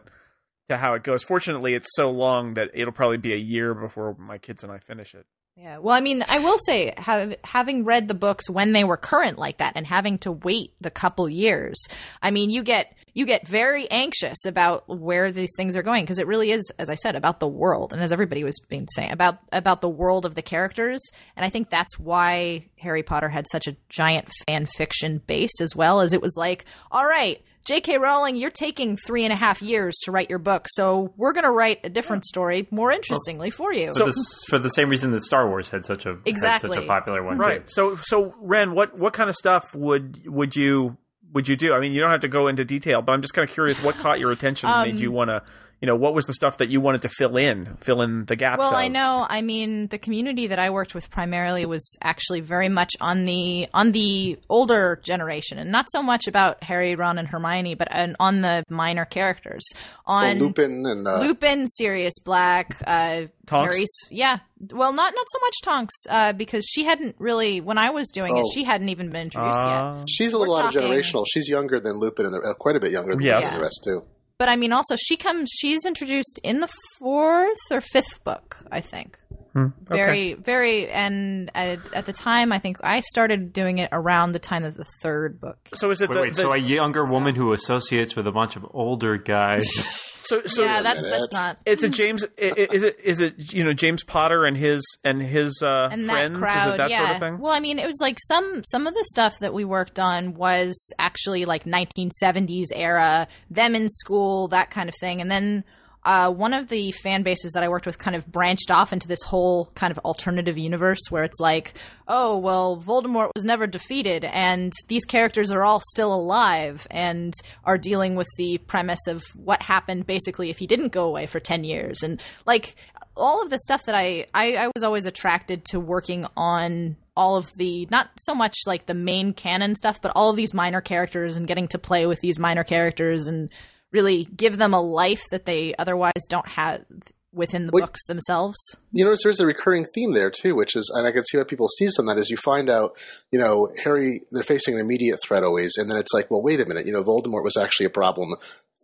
[0.68, 1.24] to how it goes.
[1.24, 4.78] Fortunately, it's so long that it'll probably be a year before my kids and I
[4.78, 5.26] finish it.
[5.56, 5.78] Yeah.
[5.78, 9.38] Well, I mean, I will say, have, having read the books when they were current
[9.38, 11.88] like that, and having to wait the couple years,
[12.22, 16.18] I mean, you get you get very anxious about where these things are going because
[16.18, 19.12] it really is, as I said, about the world, and as everybody was being saying
[19.12, 21.00] about about the world of the characters,
[21.36, 25.74] and I think that's why Harry Potter had such a giant fan fiction base as
[25.74, 27.42] well, as it was like, all right.
[27.64, 27.98] J.K.
[27.98, 31.44] Rowling, you're taking three and a half years to write your book, so we're going
[31.44, 33.92] to write a different story more interestingly for you.
[33.92, 36.76] for, the, for the same reason that Star Wars had such a had Exactly.
[36.76, 37.70] such a popular one, right Too.
[37.70, 40.96] so so ren what what kind of stuff would would you
[41.32, 41.74] would you do?
[41.74, 43.82] I mean you don't have to go into detail but i'm just kind of curious
[43.82, 45.42] what caught your attention and Um, made you want to
[45.80, 48.34] you know what was the stuff that you wanted to fill in fill in the
[48.36, 48.74] gaps Well, of?
[48.74, 49.26] I know.
[49.28, 53.68] I mean, the community that I worked with primarily was actually very much on the
[53.72, 58.16] on the older generation, and not so much about Harry, Ron, and Hermione, but on,
[58.18, 59.64] on the minor characters.
[60.06, 63.74] Well, On Lupin and uh, Lupin, Sirius Black, uh, Tonks?
[63.76, 63.90] Harry's.
[64.10, 64.38] Yeah.
[64.72, 67.60] Well, not not so much Tonks, uh, because she hadn't really.
[67.60, 68.50] When I was doing it, Oh.
[68.52, 69.66] she hadn't even been introduced yet.
[69.82, 71.24] Uh, she's a little out of generational.
[71.32, 73.44] She's younger than Lupin and the, uh, quite a bit younger than Yes.
[73.44, 74.02] Lupin and the rest too.
[74.38, 75.50] But I mean, also she comes.
[75.52, 79.18] She's introduced in the fourth or fifth book, I think.
[79.52, 79.96] Hmm, okay.
[79.96, 84.38] Very, very, and at, at the time, I think I started doing it around the
[84.38, 85.56] time of the third book.
[85.74, 86.34] so is it Wait, the, wait.
[86.34, 89.66] the- so a younger woman who associates with a bunch of older guys.
[90.22, 91.18] so so yeah, that's minute.
[91.20, 91.58] that's not.
[91.66, 92.24] is it James?
[92.24, 95.88] i- i- Is it is it you know James Potter and his and his uh,
[95.90, 96.34] And friends?
[96.34, 96.98] that crowd, is it that yeah.
[96.98, 97.38] sort of thing?
[97.38, 100.34] Well, I mean, it was like some some of the stuff that we worked on
[100.34, 105.64] was actually like 1970s era, them in school, that kind of thing, and then.
[106.04, 109.08] Uh, one of the fan bases that I worked with kind of branched off into
[109.08, 111.74] this whole kind of alternative universe where it's like,
[112.06, 117.34] oh, well, Voldemort was never defeated, and these characters are all still alive and
[117.64, 121.40] are dealing with the premise of what happened basically if he didn't go away for
[121.40, 122.02] 10 years.
[122.02, 122.76] And like
[123.16, 127.36] all of the stuff that I, I, I was always attracted to working on all
[127.36, 130.80] of the not so much like the main canon stuff but all of these minor
[130.80, 133.50] characters and getting to play with these minor characters and
[133.92, 136.84] really give them a life that they otherwise don't have
[137.32, 137.82] within the Wait.
[137.82, 138.56] books themselves
[138.92, 141.44] You notice there's a recurring theme there too, which is, and I can see why
[141.44, 142.18] people seize on that.
[142.18, 142.96] Is you find out,
[143.30, 146.60] you know, Harry, they're facing an immediate threat always, and then it's like, well, wait
[146.60, 148.30] a minute, you know, Voldemort was actually a problem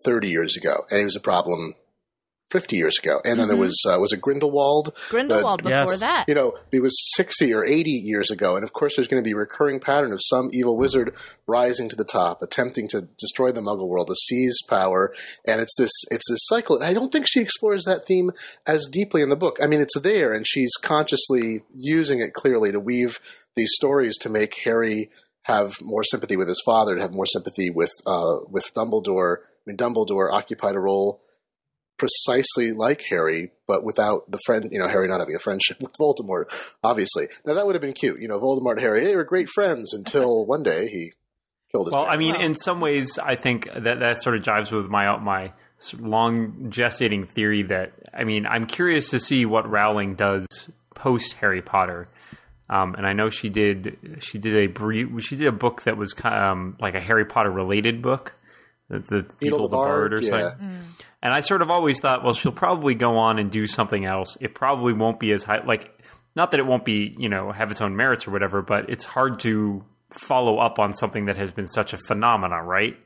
[0.05, 1.75] 30 years ago, and he was a problem
[2.55, 6.01] 50 years ago, and then there was uh, was it Grindelwald, grindelwald The- before Yes.
[6.01, 8.55] that you know, it was 60 or 80 years ago.
[8.55, 11.13] And of course, there's going to be a recurring pattern of some evil wizard
[11.49, 15.13] rising to the top, attempting to destroy the muggle world, to seize power.
[15.47, 16.77] And it's this, it's this cycle.
[16.77, 18.31] And I don't think she explores that theme
[18.67, 19.59] as deeply in the book.
[19.61, 23.19] I mean, it's there and she's consciously using it clearly to weave
[23.57, 25.11] these stories to make Harry
[25.43, 29.39] have more sympathy with his father, to have more sympathy with, uh, with Dumbledore.
[29.43, 31.21] I mean, Dumbledore occupied a role
[31.97, 35.93] precisely like Harry, but without the friend, you know, Harry not having a friendship with
[36.01, 36.45] Voldemort,
[36.83, 37.29] obviously.
[37.45, 39.93] Now that would have been cute, you know, Voldemort and Harry, they were great friends
[39.93, 41.13] until one day he
[41.73, 44.73] killed his Well, I mean, in some ways, I think that that sort of jives
[44.73, 45.53] with my my
[45.99, 50.47] long gestating theory that I mean, I'm curious to see what Rowling does
[50.95, 52.07] post Harry Potter.
[52.71, 55.97] Um, and I know she did she did a brief she did a book that
[55.97, 58.35] was um, like a Harry Potter related book,
[58.89, 60.31] the, the People the the Bard, Bard, or yeah.
[60.31, 60.69] something.
[60.69, 60.81] Mm.
[61.23, 64.37] And I sort of always thought, well, she'll probably go on and do something else.
[64.41, 65.91] It probably won't be as high, like
[66.37, 69.05] not that it won't be you know have its own merits or whatever, but it's
[69.05, 72.97] hard to follow up on something that has been such a phenomena, right?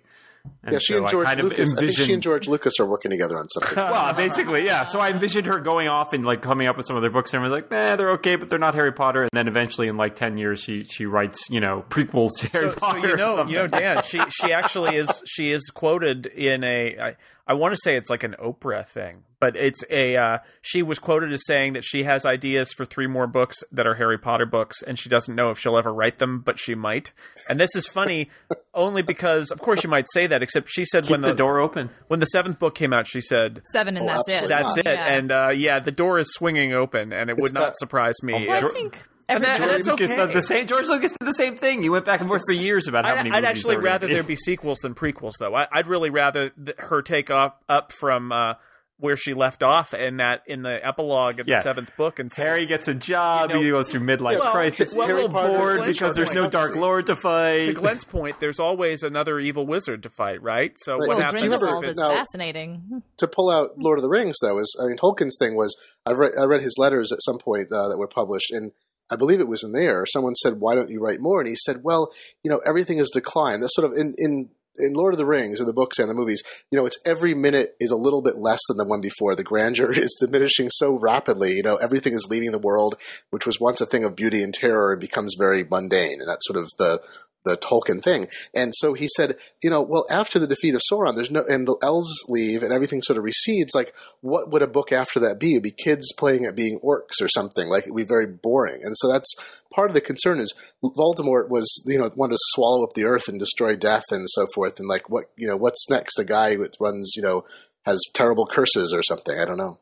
[0.63, 1.75] And yeah, she so and I George kind of Lucas.
[1.77, 3.77] I think she and George Lucas are working together on something.
[3.77, 4.85] well, basically, yeah.
[4.85, 7.33] So I envisioned her going off and like coming up with some of their books,
[7.33, 9.89] and I was like, "Eh, they're okay, but they're not Harry Potter." And then eventually,
[9.89, 13.09] in like ten years, she she writes, you know, prequels to Harry so, so Potter.
[13.09, 13.53] you know, something.
[13.53, 14.03] you know, Dan.
[14.03, 16.99] She she actually is she is quoted in a.
[16.99, 17.17] I,
[17.49, 20.17] I want to say it's like an Oprah thing, but it's a.
[20.17, 23.87] Uh, she was quoted as saying that she has ideas for three more books that
[23.87, 26.75] are Harry Potter books, and she doesn't know if she'll ever write them, but she
[26.75, 27.13] might.
[27.49, 28.29] And this is funny,
[28.75, 30.43] only because, of course, you might say that.
[30.43, 31.89] Except she said keep when the, door open.
[32.09, 33.63] when the seventh book came out, she said.
[33.73, 34.87] seven and Oh, that's it That's not.
[34.87, 35.07] it, Yeah.
[35.07, 38.47] and uh, yeah, the door is swinging open, and it would It's not surprise me.
[38.47, 40.33] well, if- I think And that- and that's Lucas okay.
[40.33, 40.67] the same.
[40.67, 41.83] George Lucas did the same thing.
[41.83, 43.31] You went back and forth for years about how I'd, many.
[43.31, 45.55] I'd movies actually there rather gonna there be sequels than prequels, though.
[45.55, 48.55] I, I'd really rather th- her take up up from uh,
[49.01, 51.57] where she left off in that in the epilogue of Yeah.
[51.59, 53.51] the seventh book, and say, Harry gets a job.
[53.51, 54.95] You know- he goes through midlife Well, crisis.
[54.97, 56.49] well, He's a Harry bored because there's no.
[56.49, 57.67] Dark Lord to fight.
[57.67, 60.73] to Glenn's point, there's always another evil wizard to fight, right?
[60.79, 61.01] So Right.
[61.01, 63.03] what Well, happens remember- Grindelwald if is it's now- fascinating.
[63.19, 66.13] to pull out Lord of the Rings, though, is I mean Tolkien's thing was I
[66.13, 68.73] read I read his letters at some point uh, that were published, and
[69.11, 70.05] I believe it was in there.
[70.07, 73.11] Someone said, "Why don't you write more?" And he said, "Well, you know, everything has
[73.11, 73.63] declined.
[73.63, 76.15] That's sort of in in." In Lord of the Rings, in the books and the
[76.15, 76.41] movies,
[76.71, 79.35] you know, it's every minute is a little bit less than the one before.
[79.35, 81.55] The grandeur is diminishing so rapidly.
[81.55, 82.95] You know, everything is leaving the world,
[83.31, 86.21] which was once a thing of beauty and terror, and becomes very mundane.
[86.21, 87.01] And that's sort of the
[87.45, 88.29] the Tolkien thing.
[88.55, 91.67] And so he said, you know, well, after the defeat of Sauron, there's no, and
[91.67, 93.75] the elves leave and everything sort of recedes.
[93.75, 95.53] Like, what would a book after that be?
[95.53, 97.69] It'd be kids playing at being orcs or something.
[97.69, 98.81] Like, it'd be very boring.
[98.83, 99.35] And so that's
[99.73, 103.29] part of the concern is Voldemort was, you know, wanted to swallow up the earth
[103.29, 104.79] and destroy death and so forth.
[104.79, 106.19] And like, what, you know, what's next?
[106.19, 107.45] A guy who runs, you know,
[107.85, 109.39] has terrible curses or something.
[109.39, 109.79] I don't know.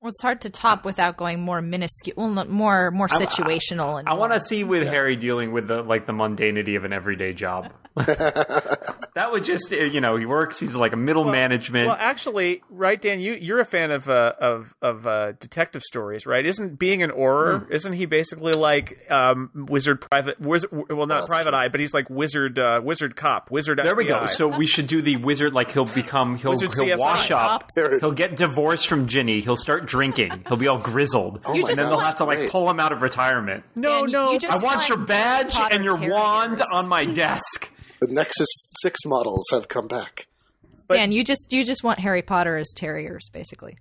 [0.00, 3.98] Well, it's hard to top without going more minuscule, well, more more situational.
[3.98, 6.92] and I want to see with Harry dealing with the like the mundanity of an
[6.94, 7.70] everyday job.
[7.96, 10.60] that would just you know he works.
[10.60, 11.88] He's like a middle management.
[11.88, 16.26] Well, actually, right, Dan, you you're a fan of uh, of of uh, detective stories,
[16.26, 16.44] right?
[16.46, 17.66] Isn't being an Auror?
[17.66, 17.72] Hmm.
[17.72, 20.70] Isn't he basically like um, wizard private wizard?
[20.88, 21.58] Well, not that's private true.
[21.58, 23.80] eye, but he's like wizard uh, wizard cop, wizard.
[23.82, 24.26] there we go.
[24.26, 25.52] So we should do the wizard.
[25.52, 26.98] Like he'll become he'll Wizard he'll CSI.
[26.98, 27.68] wash up.
[27.74, 29.40] He'll get divorced from Ginny.
[29.40, 30.44] He'll start drinking.
[30.48, 32.38] He'll be all grizzled, Oh You my just and then they'll God, have to like
[32.38, 32.50] great.
[32.50, 33.64] pull him out of retirement.
[33.74, 34.32] no, Dan, no.
[34.32, 36.12] you just I want want your badge Potter and your terriers.
[36.12, 37.68] wand on my desk.
[38.00, 38.48] The Nexus
[38.82, 40.26] 6 models have come back.
[40.88, 43.78] Dan, you just you just want Harry Potter as terriers, basically.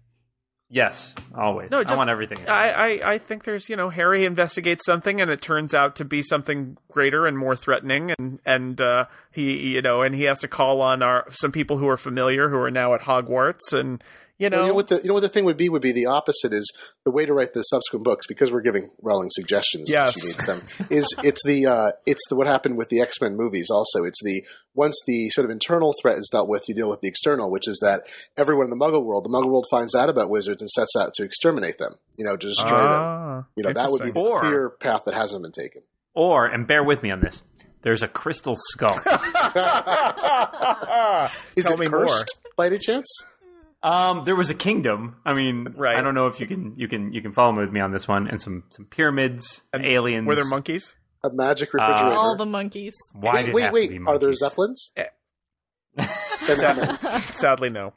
[0.71, 1.71] Yes, always.
[1.71, 2.37] No, I want everything.
[2.47, 6.05] I, I, I think there's you know Harry investigates something and it turns out to
[6.05, 10.37] be something greater and more threatening and and uh, he you know and he has
[10.39, 14.03] to call on our some people who are familiar who are now at Hogwarts and
[14.39, 15.69] you know, Well, you know what the you know what the thing would be?
[15.69, 16.71] Would be the opposite is
[17.05, 20.19] the way to write the subsequent books because we're giving Rowling suggestions Yes.
[20.19, 23.35] she needs them is it's the uh, it's the what happened with the X Men
[23.35, 24.03] movies also.
[24.03, 27.07] It's the once the sort of internal threat is dealt with you deal with the
[27.09, 30.29] external which is that everyone in the Muggle world the Muggle world finds out about
[30.29, 33.01] wizards and sets out to exterminate them you know to destroy them.
[33.03, 35.81] Ah, you know that would be the Or- clear path that hasn't been taken.
[36.15, 37.43] Or, and bear with me on this,
[37.83, 38.95] there's a crystal skull.
[41.55, 42.07] is Tell it me more.
[42.07, 43.07] cursed by any chance
[43.83, 45.15] um, there was a kingdom.
[45.25, 45.95] I mean, Right.
[45.97, 47.91] I don't know if you can you can you can follow me with me on
[47.91, 50.27] this one, and some some pyramids, and aliens.
[50.27, 50.93] were there monkeys?
[51.23, 52.95] a magic refrigerator All the monkeys.
[53.13, 55.05] Why wait wait wait are there zeppelins Eh.
[57.35, 57.93] Sadly, no.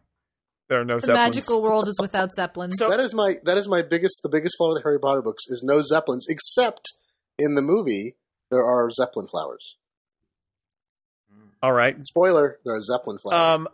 [0.68, 1.36] There are no The zeppelins.
[1.36, 2.74] magical world is without zeppelins.
[2.78, 5.22] So- that is my that is my biggest the biggest flaw with the Harry Potter
[5.22, 6.92] books is no zeppelins except
[7.38, 8.16] in the movie
[8.50, 9.76] there are zeppelin flowers.
[11.62, 11.96] All right.
[12.04, 13.38] Spoiler: there are zeppelin flowers.
[13.60, 13.68] Um,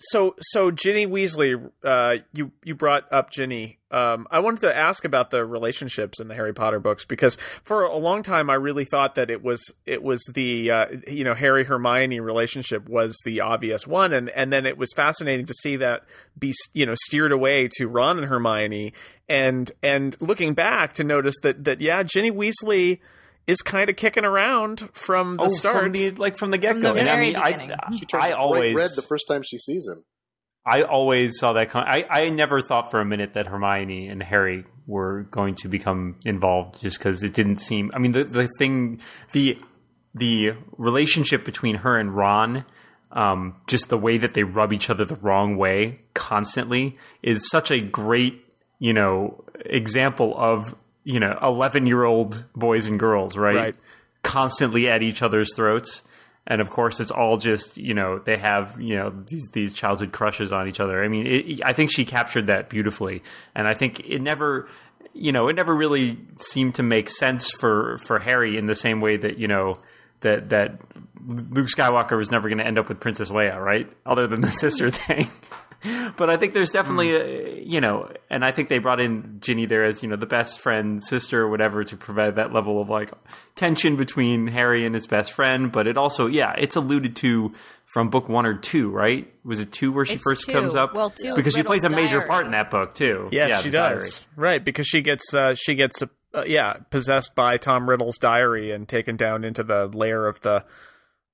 [0.00, 3.78] So, so Ginny Weasley, uh, you you brought up Ginny.
[3.90, 7.82] Um, I wanted to ask about the relationships in the Harry Potter books because for
[7.82, 11.34] a long time I really thought that it was it was the uh, you know
[11.34, 15.74] Harry Hermione relationship was the obvious one, and and then it was fascinating to see
[15.76, 16.04] that
[16.38, 18.92] be you know steered away to Ron and Hermione,
[19.28, 23.00] and and looking back to notice that that yeah Ginny Weasley
[23.48, 25.82] is kind of kicking around from the oh, start.
[25.82, 26.92] from the, like from the get go.
[26.92, 27.76] the And I very mean, I, beginning.
[27.98, 30.04] she turns I bright always red the first time she sees him.
[30.66, 31.70] I always saw that.
[31.70, 35.68] Con- I I never thought for a minute that Hermione and Harry were going to
[35.68, 37.90] become involved, just because it didn't seem.
[37.94, 39.00] I mean, the the thing,
[39.32, 39.58] the
[40.14, 42.66] the relationship between her and Ron,
[43.12, 47.70] um, just the way that they rub each other the wrong way constantly, is such
[47.70, 48.44] a great
[48.78, 50.74] you know example of
[51.08, 53.56] you know eleven year old boys and girls, right?
[53.56, 53.76] Right.
[54.22, 56.02] Constantly at each other's throats.
[56.46, 60.12] And of course it's all just you know they have you know these these childhood
[60.12, 61.02] crushes on each other.
[61.02, 63.22] I mean it, i think she captured that beautifully.
[63.54, 64.68] And i think it never
[65.14, 69.00] you know it never really seemed to make sense for for harry in the same
[69.00, 69.78] way that you know
[70.20, 70.78] that that
[71.26, 73.90] luke skywalker was never going to end up with princess leia right?
[74.04, 75.28] Other than the sister thing
[76.16, 79.66] but I think there's definitely a, you know, and I think they brought in Ginny
[79.66, 82.88] there as you know the best friend, sister, or whatever, to provide that level of
[82.88, 83.10] like
[83.54, 85.70] tension between Harry and his best friend.
[85.70, 87.52] But it also, yeah, it's alluded to
[87.86, 89.32] from book one or two, right?
[89.44, 90.52] Was it two where she It's first two.
[90.52, 90.94] comes up?
[90.94, 92.28] Well, two because she plays a major diary.
[92.28, 93.28] part in that book too.
[93.32, 93.98] Yes, Yeah, she the diary.
[94.00, 94.26] does.
[94.36, 98.86] Right, because she gets uh, she gets uh, yeah possessed by Tom Riddle's diary and
[98.88, 100.64] taken down into the lair of the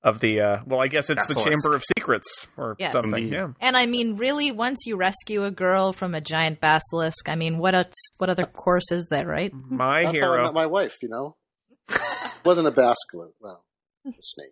[0.05, 2.93] of the uh, well, I guess it's the Chamber of Secrets or Yes.
[2.93, 3.27] something.
[3.33, 3.49] Yeah.
[3.59, 7.57] And I mean, really, once you rescue a girl from a giant basilisk, I mean,
[7.57, 9.51] what else, what other course is there, right?
[9.53, 10.43] My That's how I hero.
[10.45, 10.95] met my wife.
[11.01, 11.35] You know,
[12.45, 13.33] wasn't a basilisk.
[13.41, 13.65] Well,
[14.07, 14.49] a snake.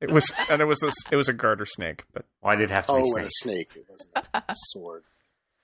[0.00, 2.04] It was, and it was a, it was a garter snake.
[2.14, 3.70] But Why did it have to be Oh, and a snake?
[3.72, 3.72] snake.
[3.76, 5.04] It wasn't a sword.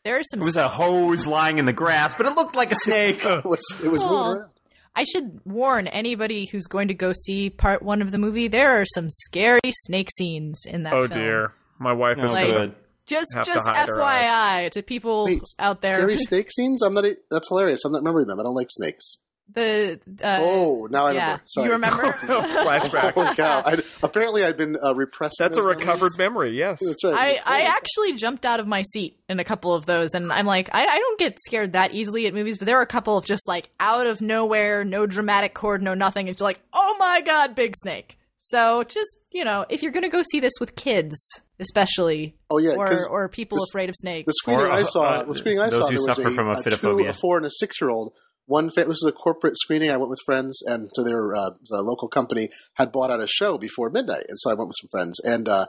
[0.04, 0.40] There are some.
[0.40, 3.20] It was a hose lying in the grass, but it looked like a snake.
[3.24, 3.62] It was.
[3.82, 4.50] It was moving around.
[4.96, 8.48] I should warn anybody who's going to go see part one of the movie.
[8.48, 10.94] There are some scary snake scenes in that.
[10.94, 11.10] oh film.
[11.20, 12.74] dear, my wife is Like- gonna.
[13.06, 15.94] Just, Have to just hide her FYI to people Wait, out there.
[15.94, 16.82] Scary snake scenes.
[16.82, 17.04] I'm not.
[17.04, 17.84] e- That's hilarious.
[17.84, 18.40] I'm not remembering them.
[18.40, 19.18] I don't like snakes.
[19.56, 21.42] The uh, oh, now I yeah, remember.
[21.46, 21.66] Sorry.
[21.66, 22.02] you remember?
[22.12, 23.12] Flashback.
[23.14, 23.62] Holy cow!
[23.64, 25.36] I'd, apparently, I'd been uh, repressed.
[25.38, 26.58] That's a recovered memory.
[26.58, 26.80] Yes.
[26.86, 27.40] That's right.
[27.44, 30.44] I, I actually jumped out of my seat in a couple of those, and I'm
[30.44, 33.16] like, I, I don't get scared that easily at movies, but there are a couple
[33.16, 36.28] of just like out of nowhere, no dramatic chord, no nothing.
[36.28, 38.18] It's like, oh my god, big snake.
[38.38, 41.16] So just you know, if you're gonna go see this with kids,
[41.60, 44.82] especially, Oh yeah, or 'cause or people this- afraid of snakes, the screening Or, I
[44.82, 45.02] saw.
[45.02, 45.86] uh, the screening I those saw.
[45.88, 47.08] who There was suffer a, from a two, ophidiophobia.
[47.08, 48.12] a four, and a six-year-old.
[48.46, 49.90] One fa- this was a corporate screening.
[49.90, 53.26] I went with friends, and to their uh, the local company had bought out a
[53.26, 55.66] show before midnight, and so I went with some friends, and uh,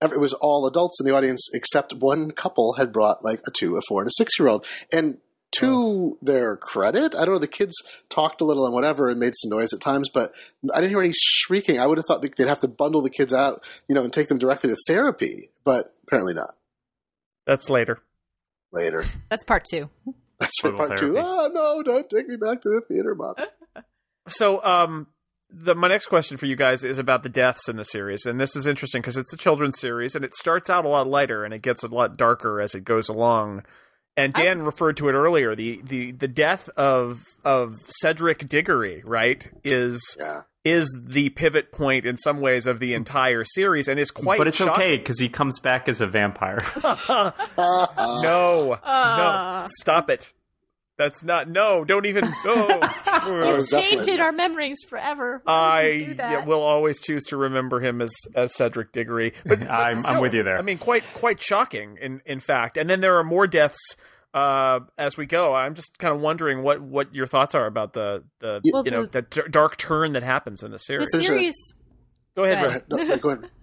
[0.00, 3.50] ev- it was all adults in the audience except one couple had brought like a
[3.50, 5.18] two, a four, and a six-year-old, and.
[5.56, 7.38] To their credit, I don't know.
[7.38, 7.74] The kids
[8.08, 10.32] talked a little and whatever, and made some noise at times, but
[10.74, 11.78] I didn't hear any shrieking.
[11.78, 14.28] I would have thought they'd have to bundle the kids out, you know, and take
[14.28, 16.54] them directly to therapy, but apparently not.
[17.46, 17.98] That's later.
[18.72, 19.90] Later, that's part two.
[20.42, 21.12] That's Total part two.
[21.14, 21.20] therapy.
[21.28, 21.82] Oh no!
[21.82, 23.34] Don't take me back to the theater, mom.
[24.28, 25.08] So, um,
[25.50, 28.38] the my next question for you guys is about the deaths in the series, and
[28.40, 31.44] this is interesting because it's a children's series, and it starts out a lot lighter
[31.44, 33.64] and it gets a lot darker as it goes along.
[34.16, 35.54] And Dan referred to it earlier.
[35.56, 40.42] The, the the death of of Cedric Diggory, right, is Yeah.
[40.64, 44.38] Is the pivot point in some ways of the entire series, and is quite.
[44.38, 44.72] but it's shocking.
[44.72, 46.58] okay because he comes back as a vampire.
[47.58, 49.16] No, Uh.
[49.62, 50.32] no, stop it.
[50.98, 51.48] That's not.
[51.48, 52.24] No, don't even.
[52.44, 52.66] No.
[52.68, 55.40] That was Tainted our memories forever.
[55.44, 56.30] Why would you I do that?
[56.32, 59.32] yeah, will always choose to remember him as as Cedric Diggory.
[59.46, 60.58] But, but I'm- I'm with you there.
[60.58, 62.76] I mean, quite quite shocking in in fact.
[62.76, 63.78] And then there are more deaths
[64.34, 65.54] uh, as we go.
[65.54, 68.90] I'm just kind of wondering what what your thoughts are about the the Well, you
[68.90, 71.08] know the- the dark turn that happens in the the series.
[71.12, 71.54] There's a- series.
[72.36, 72.62] go ahead.
[72.62, 72.84] Go ahead.
[72.88, 73.50] No, no, go ahead.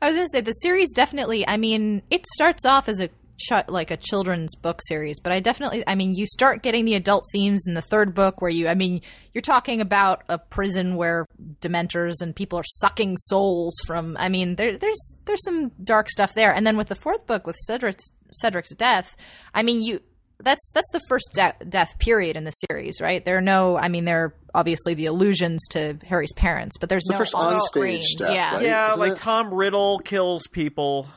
[0.00, 1.46] I was going to say the series definitely.
[1.46, 3.08] I mean, it starts off as a
[3.38, 5.84] ch- like a children's book series, but I definitely.
[5.86, 8.68] I mean, you start getting the adult themes in the third book, where you.
[8.68, 9.02] I mean,
[9.34, 11.26] you're talking about a prison where
[11.60, 14.16] dementors and people are sucking souls from.
[14.18, 17.46] I mean, there, there's there's some dark stuff there, and then with the fourth book
[17.46, 19.16] with Cedric's Cedric's death,
[19.54, 20.00] I mean, you.
[20.38, 23.24] That's that's the first de- death period in the series, right?
[23.24, 27.04] There are no, I mean, there are obviously the allusions to Harry's parents, but there's
[27.04, 28.00] the no first on-screen.
[28.02, 28.62] onstage death, yeah, right?
[28.62, 29.16] yeah, Isn't like it?
[29.16, 31.08] Tom Riddle kills people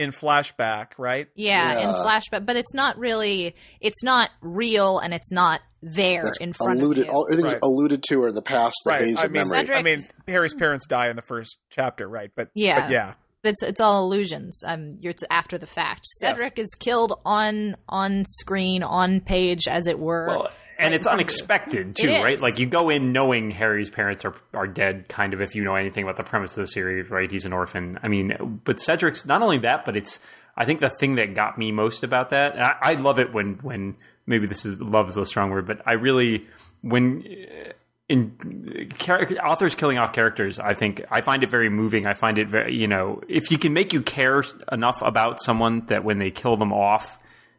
[0.00, 1.28] in flashback, right?
[1.34, 3.54] Yeah, in flashback, but it's not really.
[3.80, 7.12] It's not real, and it's not there It's in front alluded, of you.
[7.12, 7.62] all, everything's Right.
[7.62, 9.00] alluded to or in the past, the Right.
[9.02, 9.58] haze I of mean, memory.
[9.58, 12.30] Cedric- I mean, Harry's parents die in the first chapter, right?
[12.34, 12.80] But Yeah.
[12.80, 13.14] but yeah.
[13.42, 14.62] But it's it's all illusions.
[14.66, 16.06] Um, you're, it's after the fact.
[16.22, 16.36] Yes.
[16.36, 20.26] Cedric is killed on on screen, on page, as it were.
[20.28, 20.48] Well,
[20.80, 22.40] and it's unexpected too, It right?
[22.40, 25.40] Like you go in knowing Harry's parents are are dead, kind of.
[25.40, 27.30] If you know anything about the premise of the series, right?
[27.30, 27.98] He's an orphan.
[28.02, 30.18] I mean, but Cedric's not only that, but it's.
[30.56, 33.32] I think the thing that got me most about that, and I, I love it
[33.32, 36.46] when when maybe this is love is a strong word, but I really
[36.82, 37.72] when uh,
[38.08, 42.06] in char- authors killing off characters, I think I find it very moving.
[42.06, 45.86] I find it very, you know, if you can make you care enough about someone
[45.86, 47.18] that when they kill them off,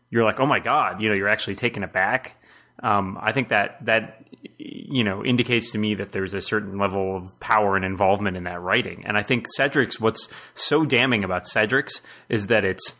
[0.10, 2.36] you're like, oh my god, you know, you're actually taken aback.
[2.82, 4.26] Um, I think that that
[4.58, 8.44] you know indicates to me that there's a certain level of power and involvement in
[8.46, 9.04] that writing.
[9.06, 13.00] And I think Cedric's what's so damning about Cedric's is that it's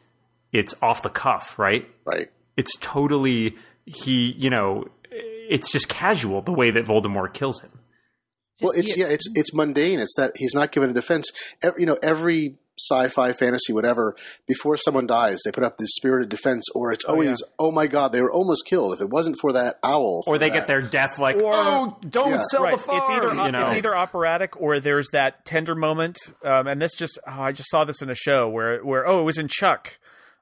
[0.52, 1.90] it's off the cuff, right?
[2.06, 2.30] right.
[2.58, 7.80] It's totally he, you know, it's just casual the way that Voldemort kills him.
[8.62, 10.00] Well, it's yeah, it's it's mundane.
[10.00, 11.32] It's that he's not given a defense.
[11.64, 14.16] Every, you know, every sci-fi, fantasy, whatever.
[14.48, 18.12] Before someone dies, they put up this spirited defense, or it's always, oh, my god,
[18.12, 18.94] they were almost killed.
[18.94, 21.98] If it wasn't for that owl, Or they that- get their death like, Or- oh,
[22.08, 22.42] don't Yeah.
[22.52, 22.78] sell right.
[22.78, 22.98] the farm.
[23.00, 23.64] It's either you know?
[23.66, 26.18] it's either operatic or there's that tender moment.
[26.44, 29.22] Um, and this just oh, I just saw this in a show where where oh
[29.22, 29.98] it was in Chuck.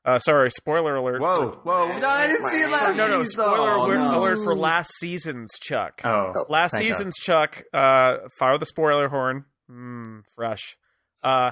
[0.05, 1.21] Uh, sorry, spoiler alert.
[1.21, 1.99] Whoa, whoa!
[1.99, 2.95] No, I didn't see that.
[2.95, 4.19] No, no, spoiler oh, alert, no.
[4.19, 6.01] alert for last season's Chuck.
[6.05, 6.93] Oh, last thank God.
[6.95, 7.63] season's Chuck.
[7.73, 9.43] Uh, fire the spoiler horn.
[9.69, 10.77] Mm, fresh.
[11.21, 11.51] Uh,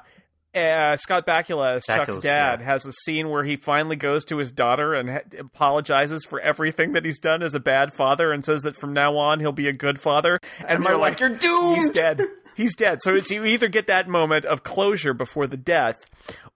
[0.58, 2.66] uh, Scott Bakula as Chuck's dad yeah.
[2.66, 6.94] has a scene where he finally goes to his daughter and ha- apologizes for everything
[6.94, 9.68] that he's done as a bad father and says that from now on he'll be
[9.68, 10.40] a good father.
[10.60, 12.22] And, you're my like, "You're doomed!" He's dead.
[12.58, 13.00] He's dead.
[13.02, 15.96] So it's you either get that moment of closure before the death,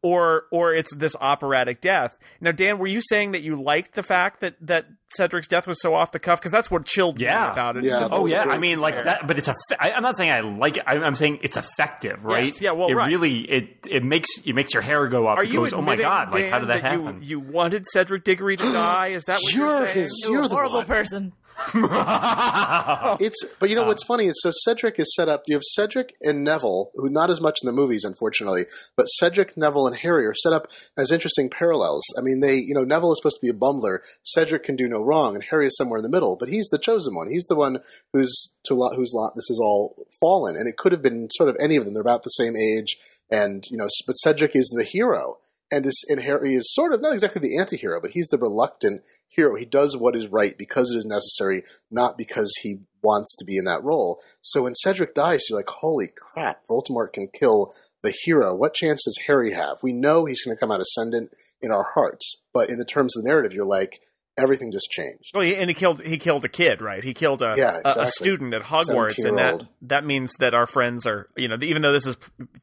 [0.01, 2.17] or or it's this operatic death.
[2.41, 5.79] Now, Dan, were you saying that you liked the fact that that Cedric's death was
[5.81, 6.39] so off the cuff?
[6.41, 7.51] Because that's what chilled me Yeah.
[7.51, 7.83] about it.
[7.83, 8.07] Yeah.
[8.11, 9.55] Oh yeah, I mean like that, but it's a.
[9.79, 10.83] I, I'm not saying I like it.
[10.87, 12.45] I- I'm saying it's effective, right?
[12.45, 13.07] Yes, yeah, well, it right.
[13.07, 15.37] really it it makes it makes your hair go up.
[15.37, 17.19] Are it you goes, oh my admitting, god, like how did that, you, happen?
[17.21, 19.07] you wanted Cedric Diggory to die?
[19.09, 19.95] Is that what you're, You're saying?
[19.99, 20.85] his- You're You're a the horrible one.
[20.85, 21.33] person.
[23.20, 25.43] It's but you know what's funny is so Cedric is set up.
[25.47, 29.57] You have Cedric and Neville, who not as much in the movies, unfortunately, but Cedric,
[29.57, 32.03] Neville, and Harry are set up as interesting parallels.
[32.18, 33.99] I mean, they you know Neville is supposed to be a bumbler.
[34.24, 36.38] Cedric can do no wrong, and Harry is somewhere in the middle.
[36.39, 37.28] But he's the chosen one.
[37.30, 37.80] He's the one
[38.14, 40.55] who's to lot whose lot this is all fallen.
[40.55, 41.93] And it could have been sort of any of them.
[41.93, 42.97] They're about the same age,
[43.30, 45.38] and you know, but Cedric is the hero.
[45.72, 49.03] And, is, and Harry is sort of not exactly the anti-hero, but he's the reluctant
[49.30, 49.55] hero.
[49.55, 53.57] He does what is right because it is necessary, not because he wants to be
[53.57, 54.22] in that role.
[54.41, 58.53] So when Cedric dies, you're like, holy crap, Voldemort can kill the hero.
[58.53, 59.78] What chance does Harry have?
[59.82, 63.15] We know he's going to come out ascendant in our hearts, but in the terms
[63.15, 64.01] of the narrative, you're like,
[64.38, 65.32] everything just changed.
[65.34, 67.03] Well, and he killed he killed a kid, right?
[67.03, 70.65] He killed a Yeah, a- a, student at Hogwarts, and that that means that our
[70.65, 72.17] friends are you know even though this is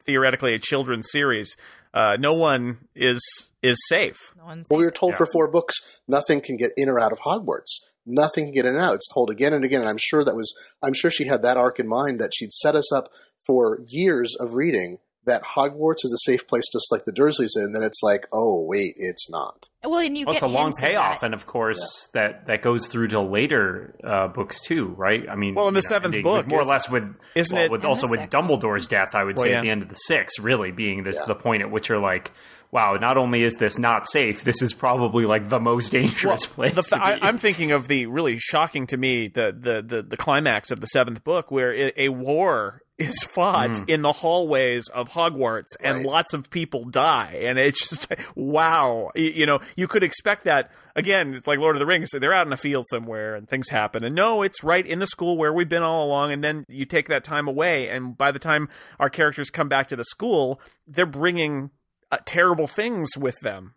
[0.05, 1.55] theoretically a children's series,
[1.93, 3.19] uh, no one is
[3.61, 4.15] is safe.
[4.37, 5.17] No one's Well, we were told Yeah.
[5.17, 7.79] for four books, nothing can get in or out of Hogwarts.
[8.05, 8.95] Nothing can get in and out.
[8.95, 9.81] It's told again and again.
[9.81, 12.51] And I'm sure that was, I'm sure she had that arc in mind that she'd
[12.53, 13.09] set us up
[13.45, 17.71] for years of reading that Hogwarts is a safe place just like the Dursleys in.
[17.73, 19.67] Then it's like, oh, wait, it's not.
[19.83, 21.25] well, and you Well, get it's a long payoff, that.
[21.27, 25.29] and of course that that goes through to later uh, books too, right?
[25.29, 27.55] I mean, Well, in the know, seventh ending book, with more or less with isn't
[27.55, 28.19] well, it- with also with.
[28.29, 29.57] Dumbledore's death, I would Well, say yeah.
[29.59, 31.25] at the end of the sixth, really being the, Yeah.
[31.25, 32.31] the point at which you're like,
[32.71, 36.73] wow, not only is this not safe, this is probably like the most dangerous place.
[36.73, 37.21] The, to I, be.
[37.23, 40.87] I'm thinking of the really shocking to me the the the, the climax of the
[40.87, 43.89] seventh book where a, a war is fought Mm.
[43.89, 46.05] in the hallways of Hogwarts and Right.
[46.05, 47.39] lots of people die.
[47.43, 49.09] And it's just wow.
[49.15, 52.33] You, know you could expect that again it's like Lord of the Rings So they're
[52.33, 54.03] out in a field somewhere and things happen.
[54.03, 56.31] And no it's right in the school where we've been all along.
[56.31, 57.87] And then you take that time away.
[57.89, 58.69] And by the time
[58.99, 61.71] our characters come back to the school they're bringing
[62.11, 63.75] uh, terrible things with them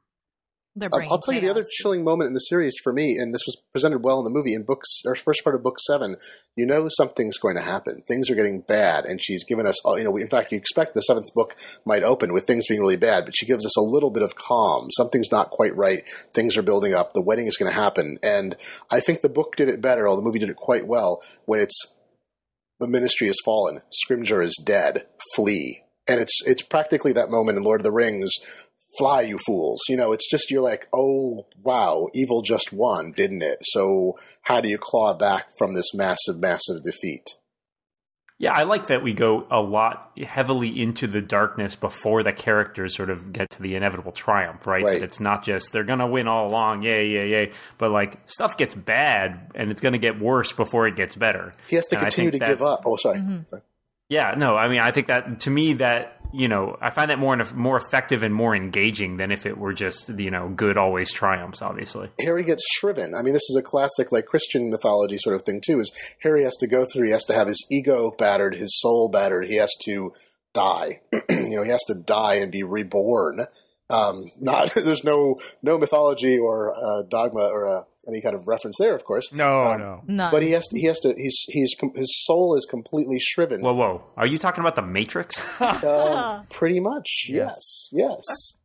[0.75, 3.35] They're Um, I'll tell you the other chilling moment in the series for me, and
[3.35, 6.17] this was presented well in the movie in books, or first part of book seven.
[6.57, 8.03] You know something's going to happen.
[8.09, 9.85] Things are getting bad, and she's given us.
[9.85, 12.67] all You know, we, in fact, you expect the seventh book might open with things
[12.67, 14.91] being really bad, but she gives us a little bit of calm.
[14.93, 16.07] Something's not quite right.
[16.33, 17.13] Things are building up.
[17.13, 18.57] The wedding is going to happen, and
[18.91, 21.61] I think the book did it better, or the movie did it quite well when
[21.61, 21.97] it's
[22.81, 25.07] the ministry has fallen, Scrimgeour is dead,
[25.37, 28.33] flee, and it's it's practically that moment in Lord of the Rings
[28.99, 33.43] fly you fools you know it's just you're like oh wow evil just won didn't
[33.43, 37.27] it so how do you claw back from this massive massive defeat
[38.39, 42.97] Yeah, I like that we go a lot heavily into the darkness before the characters
[42.97, 44.83] sort of get to the inevitable triumph, right?
[44.83, 44.99] Right.
[44.99, 48.57] That it's not just they're gonna win all along, yay, yay, yay, but like stuff
[48.57, 51.55] gets bad and it's gonna get worse before it gets better.
[51.69, 53.43] he has to And continue to think give up oh sorry mm-hmm.
[53.49, 53.63] Sorry.
[54.13, 57.19] Yeah, no, I mean, I think that to me that you know, I find that
[57.19, 61.11] more more effective and more engaging than if it were just you know good always
[61.13, 61.63] triumphs.
[61.63, 63.15] Obviously, harry gets shriven.
[63.15, 65.91] I mean this is a classic like christian mythology sort of thing too is
[66.21, 69.47] harry has to go through he has to have his ego battered his soul battered
[69.47, 70.13] he has to
[70.53, 71.01] die.
[71.31, 73.47] You know he has to die and be reborn.
[73.89, 78.77] Um, not there's no no mythology or uh, dogma or uh, any kind of reference
[78.79, 79.33] there of course.
[79.33, 80.03] No Um, no.
[80.07, 80.31] None.
[80.33, 83.61] but he has to he has to he's he's his soul is completely shriven.
[83.63, 85.43] Whoa, whoa, are you talking about the Matrix?
[85.61, 87.27] Um, pretty much.
[87.29, 87.93] Yes yes.
[87.93, 88.57] yes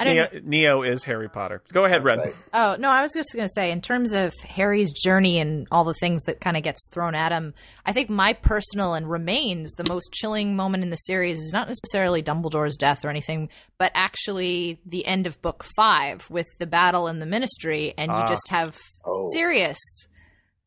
[0.00, 2.34] I don't Neo, Neo is Harry Potter go ahead Red Right.
[2.52, 5.84] Oh no, I was just going to say, in terms of Harry's journey and all
[5.84, 7.54] the things that kind of gets thrown at him,
[7.86, 11.68] I think my personal and remains the most chilling moment in the series is not
[11.68, 17.06] necessarily Dumbledore's death or anything, but actually the end of book five with the battle
[17.08, 18.26] in the Ministry, and you Ah.
[18.26, 19.24] just have Oh.
[19.32, 19.78] Sirius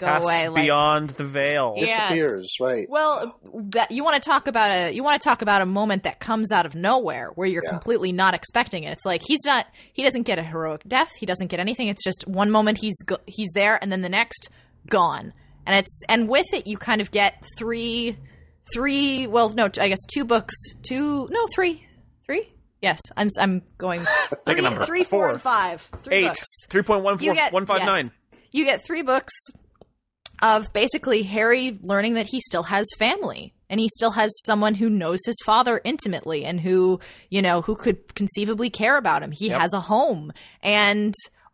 [0.01, 0.49] go Pass away.
[0.49, 1.85] Like, beyond the veil Yeah.
[1.85, 2.09] Yes.
[2.09, 3.39] disappears right well,
[3.71, 6.19] that you want to talk about a you want to talk about a moment that
[6.19, 7.69] comes out of nowhere where you're Yeah.
[7.69, 8.91] completely not expecting it.
[8.91, 11.11] It's like he's not he doesn't get a heroic death.
[11.17, 11.87] He doesn't get anything.
[11.87, 14.49] It's just one moment he's go, he's there and then the next
[14.87, 15.33] gone.
[15.65, 18.17] And it's and with it you kind of get three
[18.73, 20.53] three well no I guess two books
[20.87, 21.85] two no three
[22.25, 24.85] three yes I'm I'm going Pick a three, number.
[24.85, 25.29] three four Four.
[25.31, 28.05] and five three eight books three point one you four get one five nine.
[28.05, 28.41] yes.
[28.53, 29.33] You get three books
[30.41, 34.89] of basically Harry learning that he still has family and he still has someone who
[34.89, 39.31] knows his father intimately and who you know who could conceivably care about him.
[39.31, 39.61] He Yep.
[39.61, 41.13] has a home and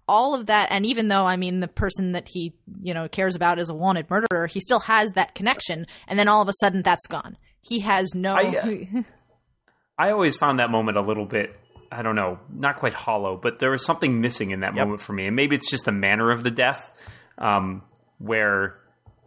[0.10, 3.36] all of that, and even though I mean the person that he you know cares
[3.36, 6.54] about is a wanted murderer, he still has that connection, and then all of a
[6.62, 7.36] sudden that's gone.
[7.62, 8.36] He has no.
[8.36, 8.88] I,
[9.98, 11.54] I always found that moment a little bit.
[11.92, 14.86] I don't know, not quite hollow, but there was something missing in that Yep.
[14.86, 16.92] moment for me, and maybe it's just the manner of the death,
[17.38, 17.82] um,
[18.20, 18.78] where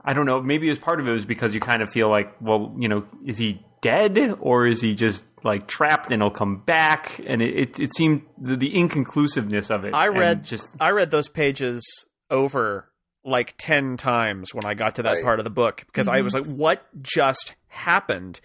[0.05, 0.41] I don't know.
[0.41, 3.05] Maybe as part of it was because you kind of feel like, well, you know,
[3.25, 7.21] is he dead or is he just like trapped and he'll come back?
[7.27, 9.95] And it it, it seemed the, the inconclusiveness of it.
[9.95, 11.85] I read just I read those pages
[12.31, 12.91] over
[13.25, 15.25] like 10 times when I got to that Right.
[15.25, 16.51] part of the book because I was mm-hmm.
[16.51, 18.41] like what just happened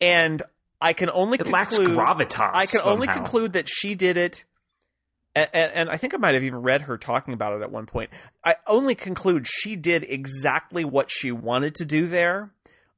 [0.00, 0.42] and
[0.80, 2.50] I can only it lacks conclude gravitas.
[2.52, 4.44] I can only conclude that she did it
[5.36, 7.86] and, and I think I might have even read her talking about it at one
[7.86, 8.10] point.
[8.44, 12.52] I only conclude she did exactly what she wanted to do there.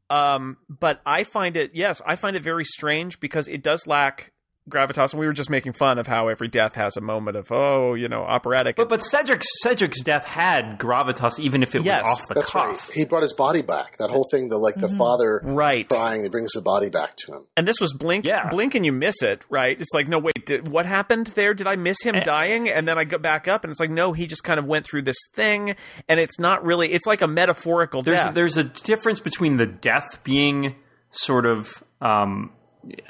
[0.08, 4.32] Um, but I find it, yes, I find it very strange because it does lack
[4.68, 5.12] gravitas.
[5.12, 7.94] And we were just making fun of how every death has a moment of, oh,
[7.94, 8.76] you know, operatic.
[8.76, 12.50] But but Cedric's Cedric's death had gravitas, even if it Yes, was off the That's
[12.50, 12.64] cuff.
[12.88, 12.94] right.
[12.96, 13.96] He brought his body back.
[13.98, 15.88] That whole thing, the like the father right.
[15.88, 17.46] crying, he brings the body back to him.
[17.56, 18.48] And this was blink, Yeah.
[18.48, 19.80] blink, and you miss it, right?
[19.80, 21.54] It's like, no, wait, did, what happened there?
[21.54, 22.20] Did I miss him Eh.
[22.20, 22.68] dying?
[22.68, 24.84] And then I go back up, and it's like, no, he just kind of went
[24.86, 25.74] through this thing,
[26.08, 26.92] and it's not really.
[26.92, 28.34] It's like a metaphorical there's death.
[28.34, 30.74] there's a difference between the death being
[31.10, 32.50] sort of um,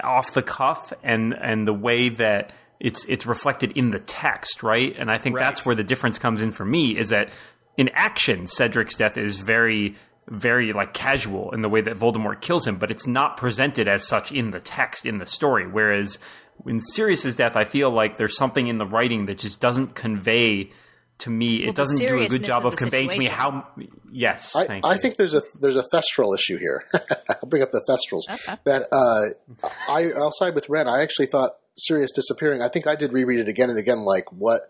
[0.02, 4.94] off the cuff and and the way that it's it's reflected in the text, right?
[4.98, 7.30] And I think that's where the difference comes in for me is that
[7.76, 9.96] in action, Cedric's death is very
[10.28, 14.06] very like casual in the way that Voldemort kills him, but it's not presented as
[14.06, 15.66] such in the text in the story.
[15.66, 16.18] Whereas
[16.66, 20.70] in Sirius's death, I feel like there's something in the writing that just doesn't convey
[21.20, 21.60] to me.
[21.60, 23.66] Well, it doesn't do a good job of of the conveying to me how.
[24.10, 25.00] Yes, I, thank I you.
[25.00, 26.82] think there's a there's a thestral issue here.
[27.28, 28.32] I'll bring up the thestrals.
[28.32, 28.58] Okay.
[28.64, 30.88] That uh, I I'll side with Ren.
[30.88, 32.62] I actually thought Sirius disappearing.
[32.62, 34.00] I think I did reread it again and again.
[34.00, 34.62] Like what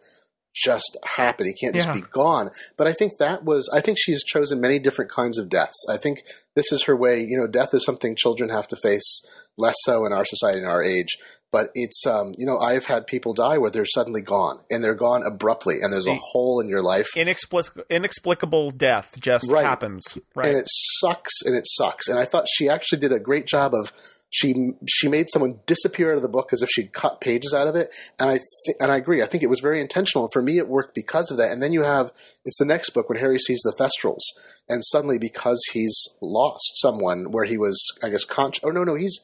[0.54, 1.46] just happened?
[1.48, 1.94] He can't just Yeah.
[1.94, 2.50] be gone.
[2.76, 3.70] But I think that was.
[3.72, 5.76] I think she's chosen many different kinds of deaths.
[5.88, 6.18] I think
[6.56, 7.20] this is her way.
[7.20, 9.22] You know, death is something children have to face
[9.56, 11.16] less so in our society in our age.
[11.50, 14.94] But it's um, you know I've had people die where they're suddenly gone and they're
[14.94, 19.64] gone abruptly and there's a hole in your life Inexplic- inexplicable death just Right.
[19.64, 20.18] happens.
[20.34, 20.48] Right.
[20.48, 20.66] and it
[21.00, 22.06] sucks and it sucks.
[22.08, 23.92] And I thought she actually did a great job of
[24.30, 24.54] she
[24.86, 27.74] she made someone disappear out of the book as if she'd cut pages out of
[27.76, 27.94] it.
[28.20, 29.22] And I th- and I agree.
[29.22, 30.28] I think it was very intentional.
[30.34, 31.50] For me, it worked because of that.
[31.50, 32.12] And then you have
[32.44, 34.20] it's the next book when Harry sees the Thestrals,
[34.68, 38.62] and suddenly because he's lost someone where he was, I guess, conscious.
[38.64, 39.18] Oh no, no, he's.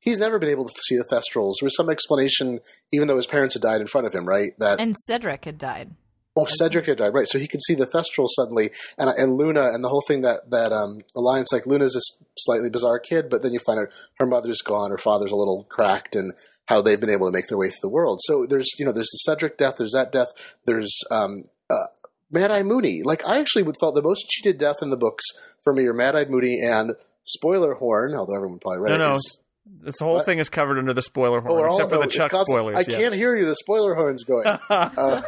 [0.00, 1.54] He's never been able to see the Thestrals.
[1.60, 2.60] There was some explanation,
[2.92, 4.50] even though his parents had died in front of him, right?
[4.58, 5.90] That and Cedric had died.
[6.36, 7.26] Oh, Cedric had died, right?
[7.26, 10.50] So he could see the Thestral suddenly, and and Luna, and the whole thing that
[10.50, 11.52] that um, alliance.
[11.52, 13.88] Like Luna's this slightly bizarre kid, but then you find out
[14.18, 16.32] her mother's gone, her father's a little cracked, and
[16.66, 18.20] how they've been able to make their way through the world.
[18.22, 20.28] So there's you know there's the Cedric death, there's that death,
[20.66, 21.86] there's um, uh,
[22.30, 23.02] Mad Eye Moody.
[23.02, 25.24] Like I actually would thought the most cheated death in the books
[25.64, 26.92] for me are Mad Eye Moody and
[27.24, 28.98] Spoiler Horn, although everyone probably read No, it.
[29.00, 29.14] no.
[29.16, 30.24] is- This whole What?
[30.26, 32.16] thing is covered under the spoiler horn, oh, we're all- except for oh, the it's
[32.16, 32.76] Chuck constant- spoilers.
[32.88, 32.98] I yeah.
[32.98, 33.44] can't hear you.
[33.46, 34.46] The spoiler horn's going.
[34.70, 35.22] uh,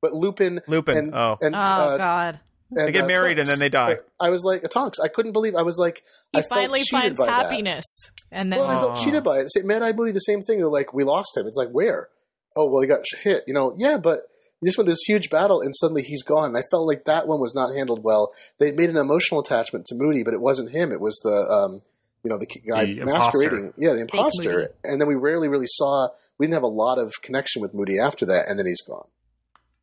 [0.00, 0.96] but Lupin, Lupin.
[0.96, 2.40] and, oh, and Oh uh, God!
[2.70, 3.96] and, They get uh, married and then they die.
[4.20, 4.98] I was like, Tonks.
[5.02, 5.54] I couldn't believe.
[5.54, 6.02] I was like,
[6.32, 7.42] He I finally cheated finds by that.
[7.46, 7.84] happiness,
[8.30, 9.52] and then Well, I felt cheated by it.
[9.52, 10.58] Say, Mad Eye Moody, the same thing.
[10.58, 11.46] They're like, we lost him.
[11.46, 12.08] It's like, where?
[12.56, 13.44] Oh, well, he got hit.
[13.46, 14.20] You know, yeah, but
[14.60, 16.50] you just went this huge battle and suddenly he's gone.
[16.50, 18.30] And I felt like that one was not handled well.
[18.58, 20.92] They made an emotional attachment to Moody, but it wasn't him.
[20.92, 21.82] It was the, um,
[22.24, 23.74] you know, the guy The masquerading.
[23.76, 24.74] Yeah, the imposter.
[24.82, 26.08] And then we rarely really saw.
[26.38, 29.06] We didn't have a lot of connection with Moody after that, and then he's gone.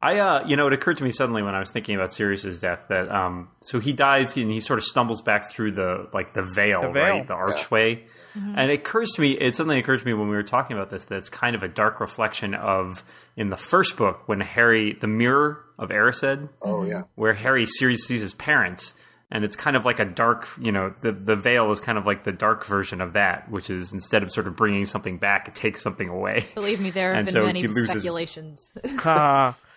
[0.03, 2.59] I, uh, you know, it occurred to me suddenly when I was thinking about Sirius's
[2.59, 6.33] death that, um, so he dies and he sort of stumbles back through the like
[6.33, 7.03] the veil, The veil.
[7.17, 10.35] right, the archway, and it occurs to me, it suddenly occurred to me when we
[10.35, 13.03] were talking about this that it's kind of a dark reflection of
[13.37, 17.03] in the first book when Harry, the mirror of Erised, Oh yeah.
[17.13, 18.95] where Harry sees sees his parents,
[19.31, 22.05] and it's kind of like a dark, you know, the the veil is kind of
[22.05, 25.47] like the dark version of that, which is instead of sort of bringing something back,
[25.47, 26.45] it takes something away.
[26.55, 28.71] believe me, there have And been so many loses- speculations.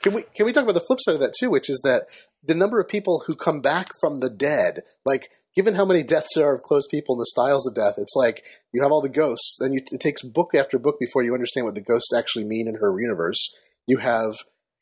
[0.03, 2.03] Can we can we talk about the flip side of that too, which is that
[2.43, 6.29] the number of people who come back from the dead, like given how many deaths
[6.35, 9.01] there are of close people and the styles of death, it's like you have all
[9.01, 9.57] the ghosts.
[9.59, 12.69] Then you, it takes book after book before you understand what the ghosts actually mean
[12.69, 13.49] in her universe.
[13.87, 14.35] You have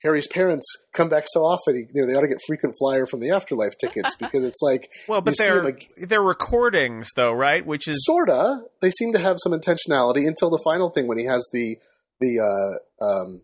[0.03, 3.21] Harry's parents come back so often, you know, they ought to get frequent flyer from
[3.21, 7.65] the afterlife tickets because it's like well, but they're ag- they're recordings though, right?
[7.65, 8.63] Which is sorta.
[8.81, 11.77] They seem to have some intentionality until the final thing when he has the
[12.21, 13.43] the uh, um,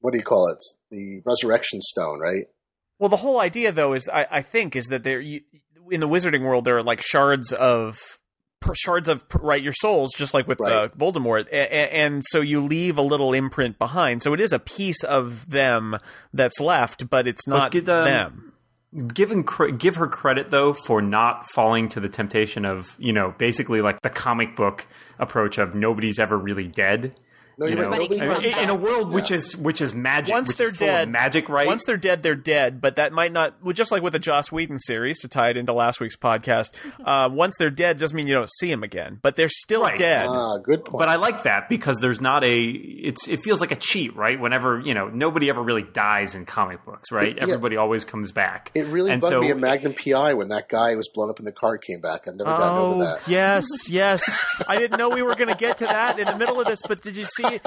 [0.00, 0.58] what do you call it?
[0.90, 2.46] The resurrection stone, right?
[2.98, 6.42] well, the whole idea though is I, I think is that there in the wizarding
[6.42, 7.98] world there are like shards of
[8.74, 12.60] shards of right your souls, just like with uh, Voldemort, a- a- and so you
[12.60, 14.22] leave a little imprint behind.
[14.22, 15.96] So it is a piece of them
[16.34, 18.52] that's left, but it's not get, um, them.
[19.14, 23.34] given cre- give her credit though for not falling to the temptation of you know
[23.38, 24.86] basically like the comic book
[25.18, 27.14] approach of nobody's ever really dead.
[27.58, 28.00] No, You you're know, right.
[28.00, 28.82] Nobody can comes in, in a back.
[28.84, 30.32] world which is which is magic.
[30.32, 31.66] Once which they're is full of dead, magic, right?
[31.66, 32.80] Once they're dead, they're dead.
[32.80, 33.56] But that might not.
[33.62, 36.70] Well, just like with the Joss Whedon series, to tie it into last week's podcast.
[37.08, 39.18] Uh, once they're dead, doesn't mean you don't see them again.
[39.22, 39.96] But they're still Right.
[39.96, 40.26] dead.
[40.28, 40.98] Ah, good point.
[40.98, 44.38] but I like that because there's not a it's it feels like a cheat, right?
[44.38, 47.34] Whenever you know nobody ever really dies in comic books, right?
[47.36, 47.42] Yeah.
[47.42, 48.70] Everybody always comes back.
[48.74, 51.38] it really and bugged so, me in Magnum PI when that guy was blown up
[51.38, 52.26] in the car came back.
[52.28, 53.26] I've never gotten Oh over that.
[53.28, 54.22] yes, yes.
[54.68, 56.80] I didn't know we were going to get to that in the middle of this.
[56.86, 57.47] But did you see?
[57.48, 57.62] Did,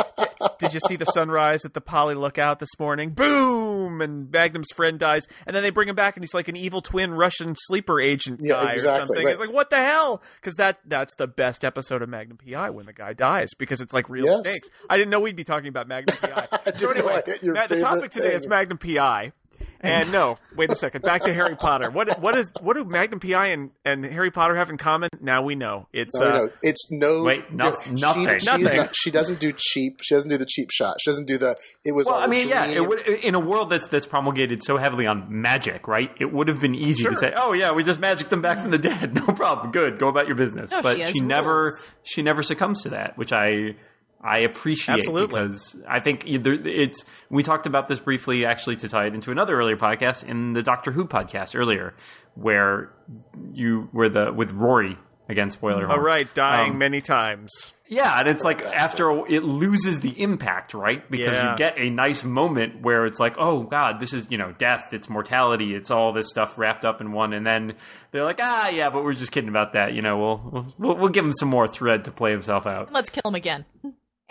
[0.60, 3.12] did you see the sunrise at the Pali Lookout this morning?
[3.12, 4.02] Boom!
[4.02, 6.82] And Magnum's friend dies, and then they bring him back, and he's like an evil
[6.82, 9.24] twin Russian sleeper agent Yeah, guy or something.
[9.26, 9.32] right.
[9.32, 10.22] It's like what the hell?
[10.36, 13.94] Because that that's the best episode of Magnum PI when the guy dies because it's
[13.94, 14.40] like real Yes.
[14.40, 14.70] stakes.
[14.90, 16.48] I didn't know we'd be talking about Magnum PI.
[16.78, 18.48] so anyway, I hit your Matt, the topic today is.
[18.48, 19.32] Magnum PI.
[19.84, 21.02] And no, wait a second.
[21.02, 21.90] Back to Harry Potter.
[21.92, 25.10] What what is what do Magnum PI and, and Harry Potter have in common?
[25.20, 25.88] Now we know.
[25.94, 27.24] It's No, uh, no, it's no.
[27.24, 28.28] Wait, no- she- nothing.
[28.30, 28.78] she's Nothing.
[28.78, 30.00] not- she doesn't do cheap.
[30.04, 30.98] She doesn't do the cheap shot.
[31.02, 31.56] She doesn't do the.
[31.84, 32.06] It was.
[32.06, 35.08] Well, all I mean, yeah, it would in a world that's that's promulgated so heavily
[35.08, 36.12] on magic, right?
[36.20, 37.12] It would have been easy Sure.
[37.12, 39.14] to say, "Oh yeah, we just magicked them back from the dead.
[39.28, 39.72] No problem.
[39.72, 40.00] Good.
[40.00, 41.74] Go about your business." No, but she has never
[42.04, 43.76] she never succumbs to that, which I
[44.24, 45.42] I appreciate Absolutely.
[45.42, 49.56] because I think it's we talked about this briefly actually to tie it into another
[49.56, 51.96] earlier podcast in the Doctor Who podcast earlier
[52.36, 52.92] where
[53.54, 54.98] you were the with Rory
[55.28, 56.02] again spoiler all horn.
[56.02, 57.72] right, dying Um, many times.
[57.88, 61.10] yeah, and it's like after a- it loses the impact, right?
[61.10, 61.52] Because Yeah.
[61.52, 64.90] you get a nice moment where it's like, oh god, this is you know death,
[64.92, 67.74] it's mortality, it's all this stuff wrapped up in one, and then
[68.12, 69.94] they're like, ah, yeah, but we're just kidding about that.
[69.94, 72.92] You know, we'll we'll, we'll give him some more thread to play himself out.
[72.92, 73.66] Let's kill him again.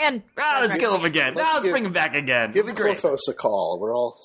[0.00, 1.34] And Ah, let's kill him again.
[1.34, 2.52] Let's Now let's give- bring him back again.
[2.52, 2.98] Give It'd be great.
[2.98, 3.78] Clefos a call.
[3.80, 4.18] We're all.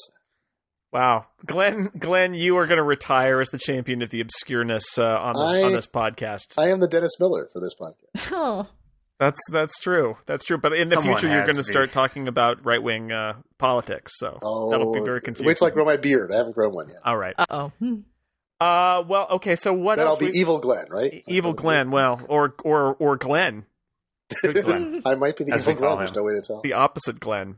[0.93, 5.03] Wow, Glenn, Glenn, you are going to retire as the champion of the obscureness uh,
[5.05, 6.53] on this, I- on this podcast.
[6.57, 8.31] I am the Dennis Miller for this podcast.
[8.37, 8.67] Oh,
[9.19, 10.17] That's that's true.
[10.25, 10.57] That's true.
[10.57, 13.33] But in the Someone future, you're going to to start talking about right wing uh,
[13.57, 14.13] politics.
[14.17, 15.47] So Oh, that'll be very confusing.
[15.47, 16.31] Wait till I grow my beard.
[16.33, 16.97] I haven't grown one yet.
[17.05, 17.33] All right.
[17.37, 17.71] uh oh.
[18.59, 19.55] Uh, well, okay.
[19.55, 21.23] So what Then I'll be we- Evil Glenn, right?
[21.27, 21.91] Evil Glenn.
[21.91, 23.65] Well, or or or Glenn,
[24.41, 25.01] Good Glenn.
[25.05, 25.97] I might be the Evil Glenn.
[25.99, 26.61] There's no way to tell.
[26.61, 27.57] the opposite Glenn.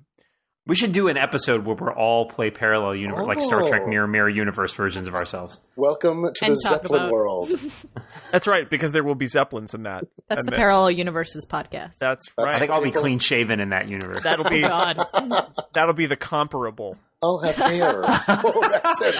[0.65, 3.87] We should do an episode where we're all play parallel universe, like Star Trek Oh.
[3.87, 5.61] Mirror Mirror universe versions of ourselves.
[5.77, 7.49] Welcome to And the talk Zeppelin about- world.
[8.33, 10.03] That's right, because there will be zeppelins in that.
[10.27, 11.93] That's And the that- Parallel Universes podcast.
[12.01, 12.51] That's That's- right.
[12.51, 14.23] I think I'll be clean shaven in that universe.
[14.23, 14.97] that'll oh be God.
[15.73, 16.97] that'll be the comparable.
[17.23, 18.01] I'll have hair.
[18.05, 19.15] oh, that's it.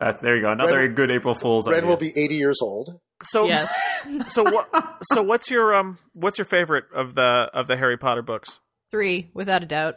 [0.00, 0.52] That's there you go.
[0.52, 1.68] Another Ren- good April Fool's.
[1.68, 1.88] Ren idea.
[1.88, 3.00] will be 80 years old.
[3.22, 3.72] So yes.
[4.28, 4.98] so what?
[5.12, 5.98] So what's your um?
[6.12, 8.60] What's your favorite of the of the Harry Potter books?
[8.90, 9.96] Three, without a doubt.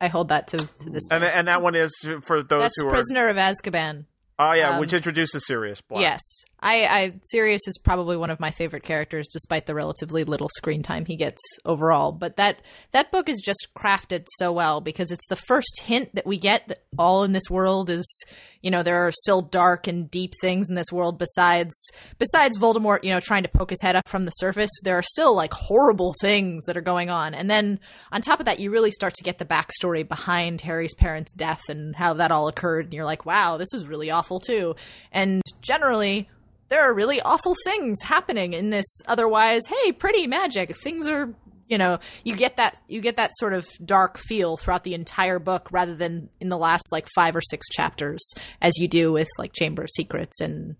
[0.00, 1.04] I hold that to, to this.
[1.10, 2.90] And and that one is for those That's who are.
[2.90, 4.04] Prisoner of Azkaban.
[4.36, 6.00] Oh yeah, um, which introduces Sirius Black.
[6.02, 6.20] Yes,
[6.58, 10.82] I, I Sirius is probably one of my favorite characters, despite the relatively little screen
[10.82, 12.10] time he gets overall.
[12.10, 12.60] But that
[12.90, 16.66] that book is just crafted so well because it's the first hint that we get
[16.66, 18.24] that all in this world is,
[18.64, 21.74] you know, there are still dark and deep things in this world besides
[22.18, 24.70] besides Voldemort, you know, trying to poke his head up from the surface.
[24.82, 27.78] There are still like horrible things that are going on, and then
[28.10, 31.60] on top of that, you really start to get the backstory behind Harry's parents' death
[31.68, 32.86] and how that all occurred.
[32.86, 34.76] And you're like, wow, this is really awful too.
[35.12, 36.30] And generally,
[36.68, 40.74] there are really awful things happening in this otherwise, hey, pretty magic.
[40.74, 41.34] Things are,
[41.68, 45.38] you know, you get that you get that sort of dark feel throughout the entire
[45.38, 48.22] book rather than in the last like 5 or 6 chapters
[48.60, 50.76] as you do with like Chamber of Secrets and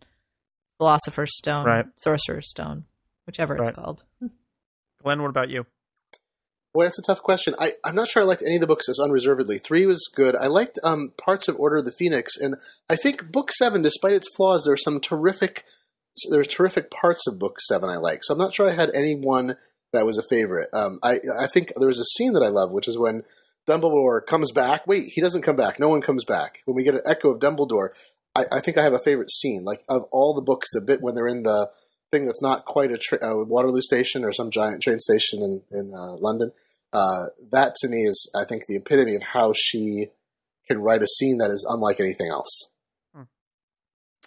[0.78, 1.87] Philosopher's Stone, Right.
[1.97, 2.85] Sorcerer's Stone,
[3.26, 3.68] whichever Right.
[3.68, 4.03] it's called.
[5.03, 5.66] Glenn, what about you?
[6.72, 7.55] Boy, that's a tough question.
[7.61, 9.59] I, I'm not sure I liked any of the books as unreservedly.
[9.59, 10.35] Three was good.
[10.35, 12.57] I liked um, parts of Order of the Phoenix, and
[12.91, 15.64] I think Book Seven, despite its flaws, there were some terrific.
[16.30, 18.20] There's terrific parts of Book Seven I like.
[18.24, 19.57] So I'm not sure I had any one
[19.95, 20.68] that was a favorite.
[20.72, 23.22] Um, I I think there was a scene that I love, which is when
[23.66, 24.86] Dumbledore comes back.
[24.86, 25.80] Wait, he doesn't come back.
[25.80, 26.59] No one comes back.
[26.66, 27.88] When we get an echo of Dumbledore,
[28.34, 29.64] I, I think I have a favorite scene.
[29.64, 31.70] Like of all the books, the bit when they're in the
[32.11, 35.62] thing that's not quite a tra- uh, Waterloo station or some giant train station in
[35.70, 36.53] in uh, London.
[36.92, 40.09] Uh, that to me is, I think, the epitome of how she
[40.68, 42.68] can write a scene that is unlike anything else.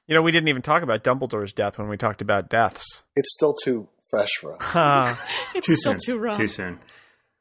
[0.07, 3.03] You know, we didn't even talk about Dumbledore's death when we talked about deaths.
[3.17, 4.59] It's still too fresh for us.
[4.61, 5.15] Huh.
[5.55, 6.01] It's Too still soon.
[6.05, 6.33] too raw.
[6.35, 6.79] Too soon.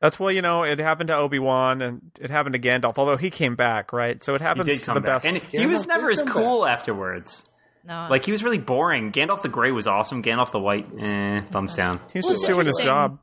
[0.01, 2.99] That's well, you know, it happened to Obi Wan and it happened to Gandalf.
[2.99, 4.23] Although he came back, right?
[4.23, 5.27] So it He happens did to come the back, best.
[5.43, 7.45] and he Yeah, was never as come cool afterwards.
[7.85, 8.09] No.
[8.11, 9.12] Like he was really boring.
[9.12, 10.23] Gandalf the Grey was awesome.
[10.23, 12.01] Gandalf the White, eh, thumbs down.
[12.12, 13.19] He's Well, just doing his job.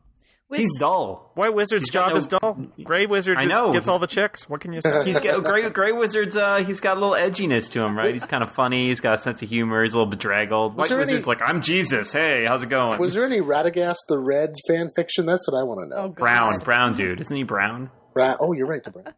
[0.53, 1.31] With- He's dull.
[1.35, 2.53] White Wizard's He's job no- is dull.
[2.83, 3.71] Gray Wizard I just know.
[3.71, 4.47] gets all the chicks.
[4.49, 5.03] What can you say?
[5.03, 6.37] He's got Grey, Grey Wizard's.
[6.37, 8.13] Uh, he's got a little edginess to him, right?
[8.13, 8.87] He's kind of funny.
[8.89, 9.81] He's got a sense of humor.
[9.83, 10.75] He's a little bedraggled.
[10.75, 12.13] White there any- Wizard's like, I'm Jesus.
[12.13, 12.99] Hey, how's it going?
[12.99, 15.25] Was there any Radagast the Red fan fiction?
[15.25, 16.01] That's what I want to know.
[16.03, 17.89] Oh, brown, brown dude, isn't he brown?
[18.15, 18.83] Ra- oh, you're right.
[18.83, 19.13] The brown.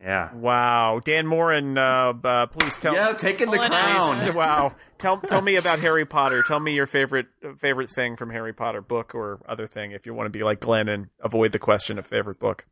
[0.00, 0.32] Yeah.
[0.34, 2.94] wow, Dan Moren, uh, uh, please tell.
[2.94, 4.16] Yeah, taking the Pulling out.
[4.16, 4.34] crown.
[4.34, 4.74] wow.
[4.98, 6.42] Tell tell me about Harry Potter.
[6.42, 7.26] Tell me your favorite
[7.58, 9.90] favorite thing from Harry Potter, book or other thing.
[9.92, 12.66] If you want to be like Glenn and avoid the question of favorite book.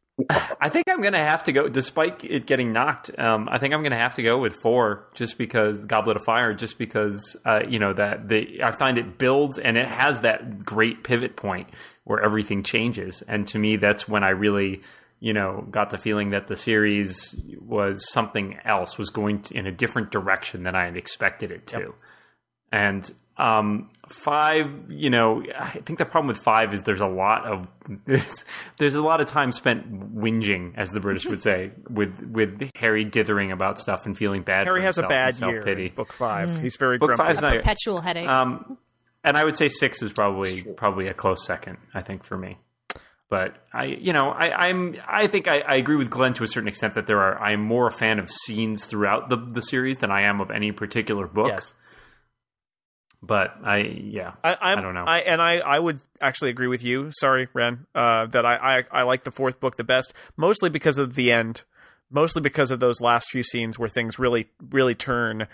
[0.61, 3.11] I think I'm gonna have to go, despite it getting knocked.
[3.19, 6.53] Um, I think I'm gonna have to go with four, just because Goblet of Fire,
[6.53, 10.65] just because uh, you know that the I find it builds and it has that
[10.65, 11.71] great pivot point
[12.05, 14.83] where everything changes, and to me, that's when I really,
[15.21, 19.67] you know, got the feeling that the series was something else, was going to, in
[19.67, 21.95] a different direction than I had expected it to,
[22.73, 23.11] and.
[23.37, 27.67] Um, five, you know, I think the problem with five is there's a lot of
[28.79, 33.05] there's a lot of time spent whinging, as the British would say, with with Harry
[33.05, 34.67] dithering about stuff and feeling bad.
[34.67, 35.53] Harry for has a bad year.
[35.55, 35.87] self-pity.
[35.87, 36.61] in Book five.
[36.61, 37.25] He's very Book grumpy.
[37.25, 37.53] five's not.
[37.55, 38.29] Perpetual headache.
[38.29, 38.77] Um,
[39.25, 41.79] and I would say six is probably probably a close second.
[41.95, 42.59] I think for me.
[43.31, 46.49] But I, you know, I, I'm, I think I, I agree with Glenn to a
[46.49, 47.41] certain extent that there are.
[47.41, 50.73] I'm more a fan of scenes throughout the the series than I am of any
[50.73, 51.53] particular book.
[51.55, 51.73] Yes.
[53.23, 55.05] But I, yeah, I, I'm, I don't know.
[55.05, 57.11] I, and I, I would actually agree with you.
[57.13, 57.87] Sorry, Ren.
[57.95, 61.31] Uh, that I, I, I like the fourth book the best, mostly because of the
[61.31, 61.65] end,
[62.11, 65.47] mostly because of those last few scenes where things really, really turn.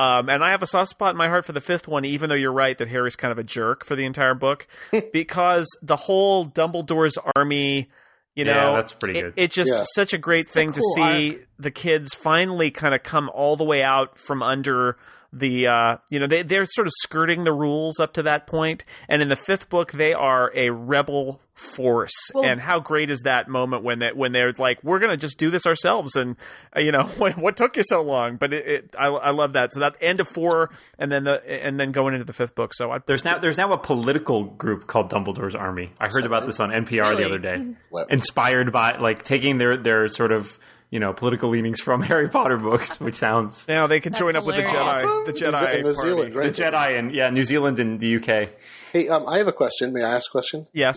[0.00, 2.28] Um, and I have a soft spot in my heart for the fifth one, even
[2.28, 4.66] though you're right that Harry's kind of a jerk for the entire book,
[5.12, 7.88] because the whole Dumbledore's army.
[8.36, 9.32] You Yeah, know, that's pretty it- good.
[9.36, 9.82] It's just Yeah.
[9.94, 13.28] such a great It's a thing cool to see the kids finally kind of come
[13.34, 14.96] all the way out from under
[15.32, 18.84] the uh you know they they're sort of skirting the rules up to that point.
[19.08, 22.14] And in the fifth book they are a rebel force.
[22.34, 25.38] Well- and how great is that moment when they when they're like we're gonna just
[25.38, 26.36] do this ourselves and
[26.76, 28.36] uh, you know what, what took you so long?
[28.36, 29.72] But it, it I, I love that.
[29.72, 32.74] So that end of four and then the and then going into the fifth book.
[32.74, 35.92] So I There's now there's now a political group called Dumbledore's Army.
[36.00, 37.74] I heard about this on NPR the other day.
[38.10, 40.58] Inspired by like taking their their sort of
[40.90, 44.36] you know political leanings from Harry Potter books, which sounds now they can That's join
[44.36, 45.04] up with the hilarious.
[45.04, 46.08] Jedi the Jedi Ze- New party.
[46.08, 46.62] Zealand, the?
[46.62, 48.48] Jedi and yeah New Zealand and the UK.
[48.92, 49.92] Hey, um, I have a question.
[49.92, 50.66] May I ask a question?
[50.72, 50.96] yes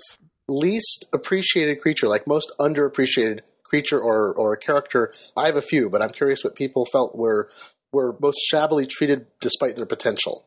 [0.49, 5.13] Least appreciated creature, like most underappreciated creature or or character.
[5.37, 7.49] I have a few, but I'm curious what people felt were
[7.93, 10.45] were most shabbily treated despite their potential.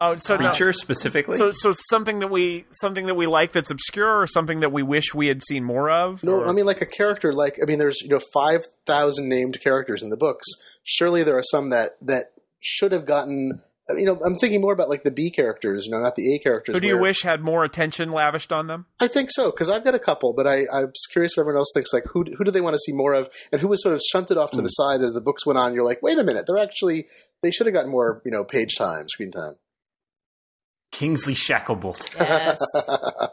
[0.00, 1.36] Oh so now- Creature specifically.
[1.36, 4.82] So, so something that we something that we like that's obscure, or something that we
[4.82, 6.24] wish we had seen more of.
[6.24, 7.32] No, or- I mean like a character.
[7.32, 10.46] Like I mean, there's you know five thousand named characters in the books.
[10.84, 13.62] Surely there are some that that should have gotten.
[13.96, 16.38] You know, I'm thinking more about like the B characters, you know, not the A
[16.38, 16.76] characters.
[16.76, 18.86] who do you wish had more attention lavished on them?
[19.00, 21.72] I think so because I've got a couple, but I, I'm curious what everyone else
[21.74, 23.96] thinks like who who do they want to see more of, and who was sort
[23.96, 24.82] of shunted off to the hmm.
[24.82, 25.74] side as the books went on.
[25.74, 27.08] You're like, wait a minute, they're actually
[27.42, 29.54] they should have gotten more you know page time, screen time.
[30.90, 32.14] Kingsley Shacklebolt.
[32.18, 32.58] yes.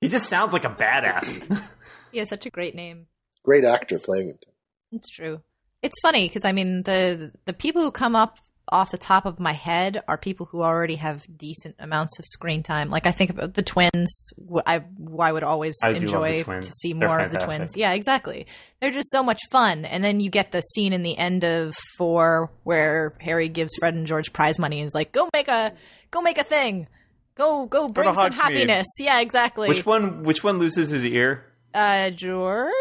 [0.00, 1.60] He just sounds like a badass.
[2.12, 3.06] he has such a great name.
[3.44, 4.46] Great actor playing it.
[4.92, 5.40] It's true.
[5.82, 8.36] It's funny because I mean the the people who come up
[8.70, 12.62] off the top of my head are people who already have decent amounts of screen
[12.62, 12.90] time.
[12.90, 14.28] Like I think about the twins.
[14.48, 14.84] wh- I
[15.18, 17.76] I would always I do love the enjoy to see They're more of the twins.
[17.76, 18.46] Yeah, exactly.
[18.80, 19.84] They're just so much fun.
[19.84, 23.94] And then you get the scene in the end of four where Harry gives Fred
[23.94, 25.72] and George prize money and is like, "Go make a
[26.10, 26.88] go make a thing."
[27.36, 28.34] Go go bring some Hogsmeade.
[28.34, 28.86] happiness.
[28.98, 29.68] Yeah, exactly.
[29.68, 30.24] which one?
[30.24, 31.44] Which one loses his ear?
[31.72, 32.72] Uh George?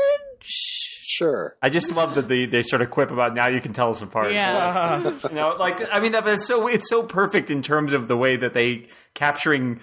[0.42, 1.56] Sure.
[1.62, 4.02] I just love that they, they sort of quip about now you can tell us
[4.02, 4.34] apart.
[4.34, 5.12] Yeah.
[5.30, 8.08] you know, like I mean, that but it's so it's so perfect in terms of
[8.08, 9.80] the way that they capturing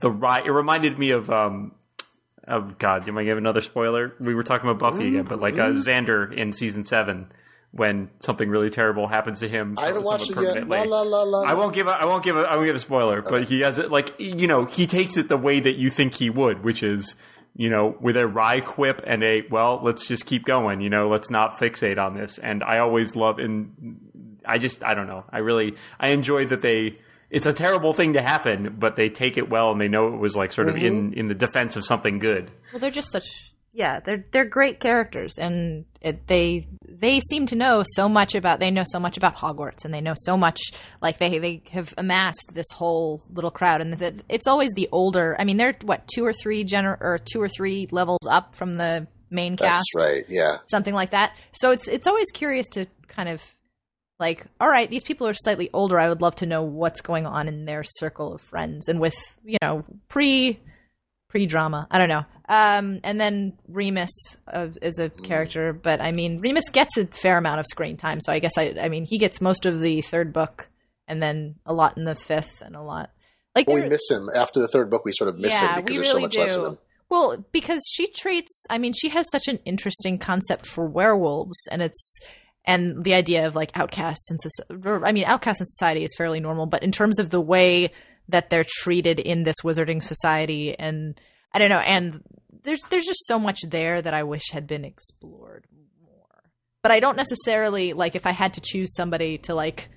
[0.00, 0.44] the right.
[0.44, 1.72] It reminded me of um,
[2.46, 4.14] oh God, am I give another spoiler?
[4.18, 7.30] We were talking about Buffy again, but like uh, Xander in season seven
[7.70, 9.74] when something really terrible happens to him.
[9.78, 10.36] I haven't watched it yet.
[10.36, 10.78] permanently.
[10.78, 11.42] La la la la.
[11.42, 13.60] I won't give a, I won't give a, I won't give a spoiler, but he
[13.60, 16.64] has it like you know he takes it the way that you think he would,
[16.64, 17.14] which is
[17.54, 21.08] you know with a wry quip and a well let's just keep going, you know
[21.08, 22.38] let's not fixate on this.
[22.38, 26.62] And I always love and I just I don't know I really I enjoy that
[26.62, 26.98] they
[27.30, 30.18] it's a terrible thing to happen, but they take it well and they know it
[30.18, 30.86] was like sort of mm-hmm.
[30.86, 32.50] in in the defense of something good.
[32.72, 37.56] Well, they're just such yeah, they're they're great characters, and it, they they seem to
[37.56, 40.60] know so much about they know so much about Hogwarts, and they know so much
[41.00, 45.36] like they they have amassed this whole little crowd, and the, it's always the older.
[45.38, 48.74] I mean, they're what two or three gener or two or three levels up from
[48.74, 50.24] the main That's cast, right.
[50.28, 50.58] Yeah.
[50.70, 51.32] something like that.
[51.52, 53.44] So it's it's always curious to kind of
[54.18, 55.98] like, all right, these people are slightly older.
[55.98, 59.14] I would love to know what's going on in their circle of friends and with,
[59.44, 60.58] you know, pre
[61.28, 61.86] pre drama.
[61.90, 62.24] I don't know.
[62.48, 64.10] Um, and then Remus
[64.50, 68.20] uh, is a character, but I mean, Remus gets a fair amount of screen time,
[68.22, 70.68] so I guess I, I mean, he gets most of the third book,
[71.06, 73.10] and then a lot in the fifth, and a lot
[73.54, 75.84] like When we miss him after the third book, we sort of miss yeah, him
[75.84, 76.40] because there's really so much do.
[76.40, 76.78] less of him.
[77.10, 81.82] Well, because she treats, I mean, she has such an interesting concept for werewolves, and
[81.82, 82.18] it's
[82.64, 86.40] and the idea of like outcasts and soci- I mean, outcasts in society is fairly
[86.40, 87.92] normal, but in terms of the way
[88.28, 91.18] that they're treated in this wizarding society, and
[91.52, 92.22] I don't know, and
[92.62, 95.66] there's there's just so much there that I wish had been explored
[96.04, 96.50] more.
[96.82, 99.88] But I don't necessarily like if I had to choose somebody to like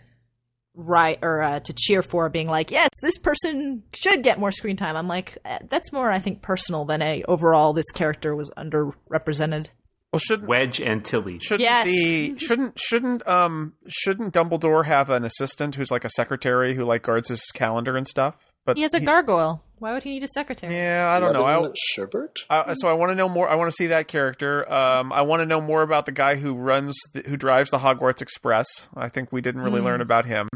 [0.73, 4.77] right or uh, to cheer for being like yes this person should get more screen
[4.77, 8.49] time i'm like eh, that's more i think personal than a overall this character was
[8.51, 9.65] underrepresented
[10.13, 11.43] Well, shouldn't Wedge Antilles.
[11.43, 11.85] shouldn't Yes.
[11.87, 17.03] the shouldn't shouldn't um shouldn't Dumbledore have an assistant who's like a secretary who like
[17.03, 18.35] guards his calendar and stuff?
[18.65, 21.45] But he has a gargoyle why would he need a secretary Yeah, I don't know.
[21.45, 22.37] I, Sherbert?
[22.49, 23.49] I, so I want to know more.
[23.49, 24.71] I want to see that character.
[24.71, 27.79] Um, I want to know more about the guy who runs, the, who drives the
[27.79, 28.67] Hogwarts Express.
[28.95, 30.47] I think we didn't really learn about him.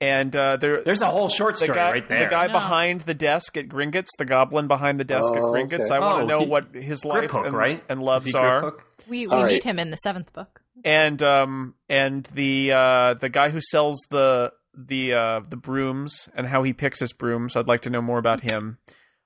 [0.00, 2.24] And uh, there, There's a whole short story guy, right there.
[2.24, 2.54] the guy No.
[2.54, 5.40] behind the desk at Gringotts, the goblin behind the desk Oh, at
[5.70, 5.86] Gringotts.
[5.86, 5.94] okay.
[5.94, 7.82] I want Oh, to know he- what his life Hook, and, right?
[7.88, 8.60] and loves are.
[8.62, 8.84] Hook?
[9.08, 9.52] we, we All right.
[9.52, 13.98] meet him in the seventh book and um and the uh the guy who sells
[14.10, 17.56] the the uh the brooms and how he picks his brooms.
[17.56, 18.78] I'd like to know more about him.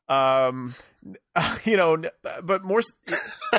[0.09, 0.74] Um
[1.64, 2.03] you know
[2.42, 2.80] but more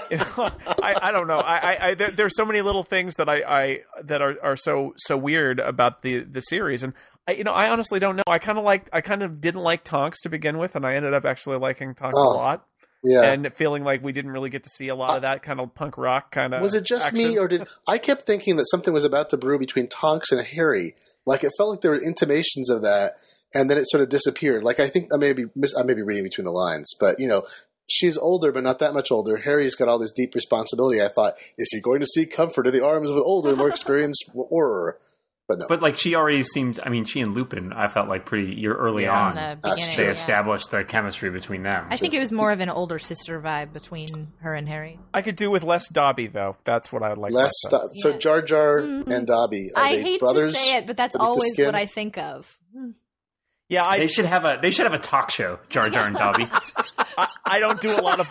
[0.10, 1.40] you know, I, I don't know.
[1.40, 4.58] I i, I there, there's so many little things that i i that are are
[4.58, 6.84] so so weird about the the series.
[6.84, 6.94] And
[7.28, 8.24] I, you know, I honestly don't know.
[8.28, 10.96] I kind of liked, I kind of didn't like Tonks to begin with, and I
[10.96, 12.66] ended up actually liking Tonks Oh, a lot,
[13.04, 13.24] Yeah.
[13.32, 15.74] and feeling like we didn't really get to see a lot of that kind of
[15.76, 16.62] punk rock kind of.
[16.62, 17.30] was it just action.
[17.30, 20.46] me, or did I kept thinking that something was about to brew between Tonks and
[20.46, 20.96] Harry?
[21.26, 23.14] Like it felt like there were intimations of that,
[23.54, 24.64] and then it sort of disappeared.
[24.64, 27.20] Like I think I may be mis- I may be reading between the lines, but
[27.20, 27.44] you know,
[27.88, 29.38] she's older, but not that much older.
[29.38, 31.02] Harry's got all this deep responsibility.
[31.02, 33.70] I thought, is he going to seek comfort in the arms of an older, more
[33.70, 34.98] experienced warrior?
[35.48, 35.66] But no.
[35.70, 36.78] But like she already seemed.
[36.84, 38.54] I mean, she and Lupin, I felt like pretty.
[38.56, 39.18] You're early Yeah.
[39.18, 39.36] on.
[39.36, 40.04] the they true.
[40.06, 40.12] yeah.
[40.12, 41.88] established the chemistry between them.
[41.90, 45.22] i think it was more of an older sister vibe between her and harry I
[45.22, 46.58] could do with less Dobby though.
[46.66, 47.32] That's what I'd like.
[47.32, 47.92] less about stuff.
[47.96, 48.18] So Yeah.
[48.18, 49.08] Jar Jar Mhm.
[49.10, 50.54] and Dobby are i they hate brothers?
[50.54, 52.58] to say it but that's always what i think of
[53.70, 54.60] Yeah, I, they should have a.
[54.62, 55.60] They should have a talk show.
[55.68, 56.48] Jar Jar and Dobby.
[57.18, 58.28] I I don't do a lot of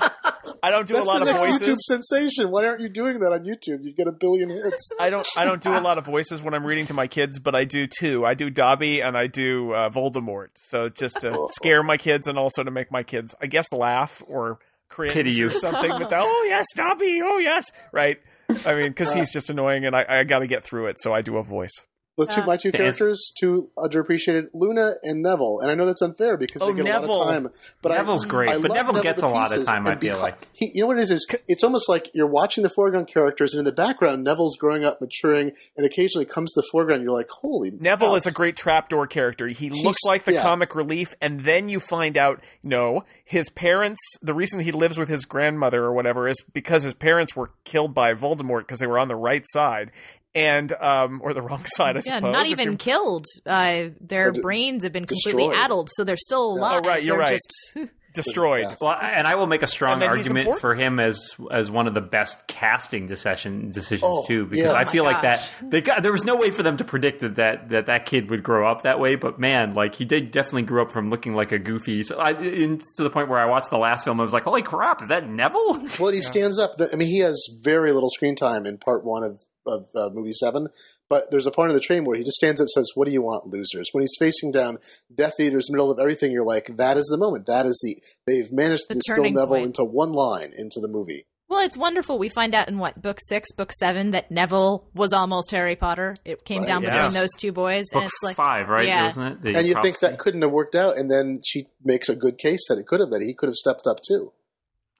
[0.66, 2.50] I don't do That's a lot the of next YouTube sensation.
[2.50, 3.84] Why aren't you doing that on YouTube?
[3.84, 4.90] You get a billion hits.
[5.00, 7.38] I don't I don't do a lot of voices when I'm reading to my kids,
[7.38, 8.26] but I do two.
[8.26, 10.48] I do Dobby and I do uh, Voldemort.
[10.56, 14.24] So just to scare my kids and also to make my kids, I guess, laugh
[14.26, 14.58] or
[14.88, 15.46] cringe Pity you.
[15.46, 15.88] or something.
[15.88, 17.20] But the, oh yes, Dobby.
[17.24, 18.18] Oh yes, right.
[18.64, 21.12] I mean, because he's just annoying, and I, I got to get through it, so
[21.12, 21.74] I do a voice.
[22.16, 25.60] The two, Uh, my two To characters, two underappreciated, Luna and Neville.
[25.60, 27.48] And I know that's unfair because Oh, they get a lot of time.
[27.82, 30.16] But Neville's I, great, I but love Neville gets a lot of time, I feel
[30.16, 30.48] behi- like.
[30.52, 31.10] he, you know what it is?
[31.10, 34.82] Is it's almost like you're watching the foreground characters, and in the background, Neville's growing
[34.84, 37.02] up, maturing, and occasionally comes to the foreground.
[37.02, 38.14] You're like, holy Neville cow.
[38.14, 39.48] is a great trapdoor character.
[39.48, 40.42] He He's- looks like the yeah.
[40.42, 44.00] comic relief, and then you find out no, his parents.
[44.22, 47.92] The reason he lives with his grandmother or whatever is because his parents were killed
[47.92, 49.90] by Voldemort because they were on the right side,
[50.36, 52.32] and um, or the wrong side, I yeah suppose.
[52.32, 55.64] not even killed uh, their Or de- brains have been completely destroyed.
[55.64, 57.38] addled so they're still alive Oh, right, you're They're right.
[57.76, 58.62] just destroyed.
[58.62, 58.76] Yeah.
[58.80, 61.70] Well, and I will make a strong And then he's argument for him as as
[61.70, 64.72] one of the best casting decision decisions Oh, too, because yeah.
[64.72, 65.50] I Oh my feel like gosh.
[65.60, 68.06] that they got, there was no way for them to predict that, that that that
[68.06, 69.16] kid would grow up that way.
[69.16, 72.02] But man, like he did definitely grow up from looking like a goofy.
[72.04, 74.44] So I, in, to the point where I watched the last film, I was like,
[74.44, 75.84] holy crap, is that Neville?
[76.00, 76.72] Well, he stands up.
[76.92, 80.32] I mean, he has very little screen time in part one of, of uh, movie
[80.32, 80.68] seven.
[81.08, 83.06] But there's a point in the train where he just stands up and says, What
[83.06, 83.88] do you want, losers?
[83.92, 84.78] When he's facing down
[85.14, 87.46] Death Eaters, in the middle of everything, you're like, That is the moment.
[87.46, 87.96] That is the.
[88.26, 89.66] They've managed to The distill Neville point.
[89.66, 91.26] into one line into the movie.
[91.48, 92.18] Well, it's wonderful.
[92.18, 96.16] We find out in what book six, book seven, that Neville was almost Harry Potter.
[96.24, 96.66] It came Right.
[96.66, 96.92] down Yes.
[96.92, 98.88] between those two boys, Book and it's like five, right?
[98.88, 99.04] Yeah.
[99.04, 99.42] Wasn't it?
[99.42, 102.36] The And you think that couldn't have worked out, and then she makes a good
[102.38, 104.32] case that it could have, that he could have stepped up too.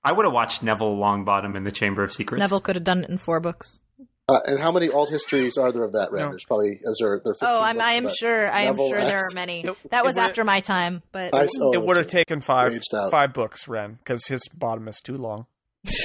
[0.04, 2.38] I would have watched Neville Longbottom in the Chamber of Secrets.
[2.40, 3.80] Neville could have done it in four books.
[4.28, 6.10] Uh, and how many alt histories are there of that?
[6.10, 6.26] Rand?
[6.26, 6.30] No.
[6.32, 7.20] There's probably as there.
[7.22, 8.50] there are 15 Oh, I'm, I am sure.
[8.50, 9.60] I am Neville sure there are many.
[9.60, 12.76] It- That was after my time, but I- oh, it would have taken five
[13.10, 15.46] five books, Ren, because his bottom is too long.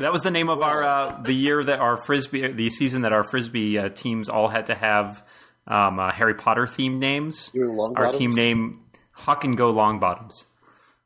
[0.00, 3.12] That was the name of our uh, the year that our frisbee, the season that
[3.12, 5.22] our frisbee uh, teams all had to have
[5.66, 7.50] um, uh, Harry Potter themed names.
[7.54, 10.44] You Our team name Huck and Go Longbottoms.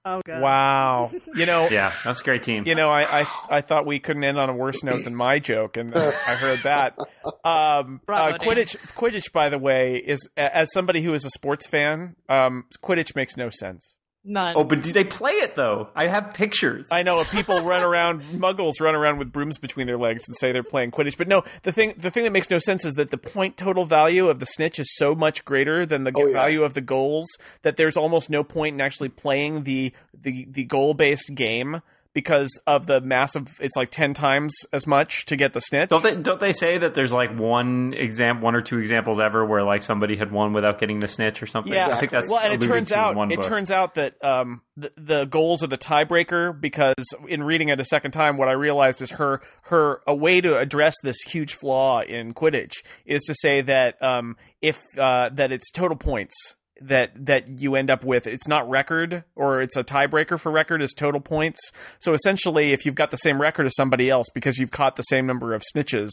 [0.05, 0.41] Oh god.
[0.43, 1.11] Wow.
[1.35, 2.65] You know, Yeah, that's a great team.
[2.67, 5.39] you know, I, I I thought we couldn't end on a worse note than my
[5.39, 6.97] joke, and uh, I heard that.
[7.45, 11.67] Um, Bravo, uh, Quidditch, Quidditch, by the way, is as somebody who is a sports
[11.67, 13.97] fan, um, Quidditch makes no sense.
[14.23, 14.55] None.
[14.55, 15.89] Oh, but do they play it though?
[15.97, 16.89] I have pictures.
[16.93, 20.53] I know people run around, muggles run around with brooms between their legs and say
[20.53, 23.09] they're playing Quidditch, but no, the thing the thing that makes no sense is that
[23.11, 26.33] the point total value of the snitch is so much greater than the Oh, yeah.
[26.35, 27.27] value of the goals
[27.63, 31.81] that there's almost no point in actually playing the the the goal based game
[32.13, 33.59] because of the massive.
[33.61, 35.91] It's like ten times as much to get the snitch.
[35.91, 36.17] Don't they?
[36.17, 39.83] Don't they say that there's like one exam, one or two examples ever where like
[39.83, 41.73] somebody had won without getting the snitch or something?
[41.73, 43.47] Yeah, I think that's well, and it turns out it book.
[43.47, 46.95] turns out that um, the, the goals are the tiebreaker because
[47.29, 50.59] in reading it a second time, what I realized is her her a way to
[50.59, 55.71] address this huge flaw in Quidditch is to say that um, if uh, that it's
[55.71, 60.39] total points that that you end up with it's not record or it's a tiebreaker
[60.41, 61.61] for record is total points
[61.99, 65.03] so essentially if you've got the same record as somebody else because you've caught the
[65.03, 66.09] same number of snitches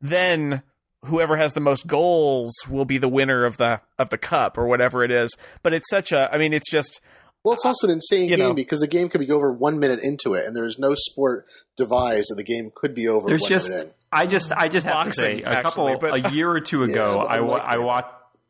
[0.00, 0.62] then
[1.04, 4.66] whoever has the most goals will be the winner of the of the cup or
[4.66, 5.30] whatever it is.
[5.62, 7.00] But it's such a I mean it's just
[7.44, 8.54] Well, it's also an insane game know.
[8.54, 11.46] because the game could be over one minute into it, and there is no sport
[11.76, 13.28] devised that the game could be over.
[13.28, 13.92] There's one just minute in.
[14.12, 16.60] I just I just have to say Boxing, a couple actually, but- a year or
[16.60, 17.74] two ago Yeah, I wa- unlikely.
[17.74, 18.04] I wa-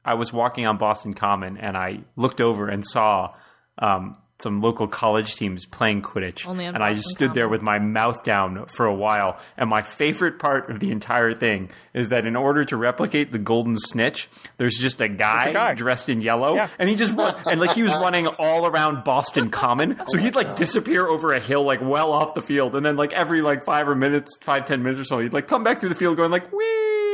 [0.05, 3.31] I was walking on Boston Common and I looked over and saw
[3.79, 7.49] um, some local college teams playing Quidditch Only on and I just Boston stood there
[7.49, 11.71] with my mouth down for a while and my favorite part of the entire thing
[11.95, 15.75] is that in order to replicate the golden snitch there's just a guy, a guy.
[15.75, 16.69] dressed in yellow Yeah.
[16.79, 20.35] and he just run and like he was running all around Boston Common so he'd
[20.35, 23.65] like disappear over a hill like well off the field and then like every like
[23.65, 26.17] five or minutes five ten minutes or so he'd like come back through the field
[26.17, 26.67] going like wee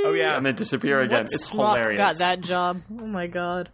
[0.05, 0.37] Oh, yeah.
[0.37, 2.81] and then disappear again What it's swap hilarious got that job?
[2.93, 3.71] Oh my god.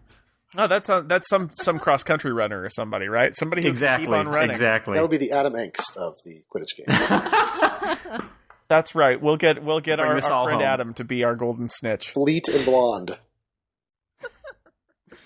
[0.56, 4.06] Oh that's a, that's some some cross country runner or somebody right somebody who exactly
[4.06, 4.50] keep on running.
[4.50, 8.28] exactly That would be the Adam Engst of the Quidditch game.
[8.68, 9.20] That's right.
[9.20, 10.68] We'll get we'll get Bring our, our friend home.
[10.70, 12.10] Adam to be our golden snitch.
[12.12, 13.18] Fleet and blonde.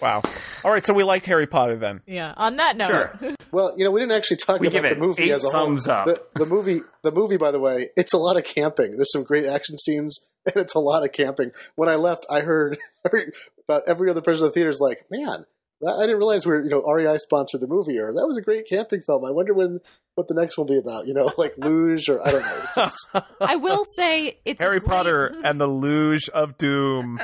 [0.01, 0.23] Wow.
[0.63, 2.03] All right, so we liked Harry Potter then.
[2.07, 2.35] Yeah.
[2.37, 3.19] On that note, Sure.
[3.53, 5.49] Well, you know, we didn't actually talk We about give the movie eight as a
[5.51, 5.67] whole.
[5.67, 6.07] thumbs up.
[6.07, 8.97] The, the movie, the movie, by the way, it's a lot of camping.
[8.97, 10.19] There's some great action scenes,
[10.55, 11.53] and it's a lot of camping.
[11.75, 13.33] When I left, I heard every,
[13.69, 15.45] about every other person in the theater is like, "Man,
[15.87, 18.67] I didn't realize we're you know REI sponsored the movie, or that was a great
[18.67, 19.27] camping film.
[19.27, 19.81] I wonder when
[20.15, 21.07] what the next one will be about.
[21.07, 22.63] You know, like luge or I don't know.
[22.75, 27.21] Just, I will say it's Harry great- Potter and the Luge of Doom.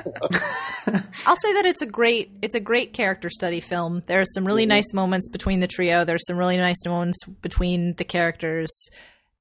[1.26, 4.02] I'll say that it's a great it's a great character study film.
[4.06, 4.70] There are some really mm-hmm.
[4.70, 6.04] nice moments between the trio.
[6.04, 8.70] There's some really nice moments between the characters.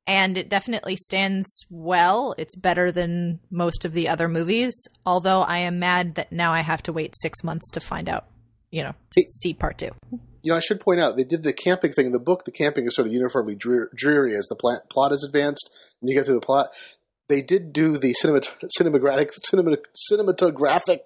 [0.08, 2.34] And it definitely stands well.
[2.38, 4.74] It's better than most of the other movies.
[5.06, 8.26] Although I am mad that now I have to wait six months to find out,
[8.72, 9.91] you know, to see part two.
[10.41, 12.45] you know, I should point out they did the camping thing in the book.
[12.45, 15.70] The camping is sort of uniformly drear, dreary as the pla- plot is advanced,
[16.02, 16.70] and you get through the plot.
[17.30, 19.78] They did do the cinemat- cinematographic cinema-
[20.12, 21.02] cinematographic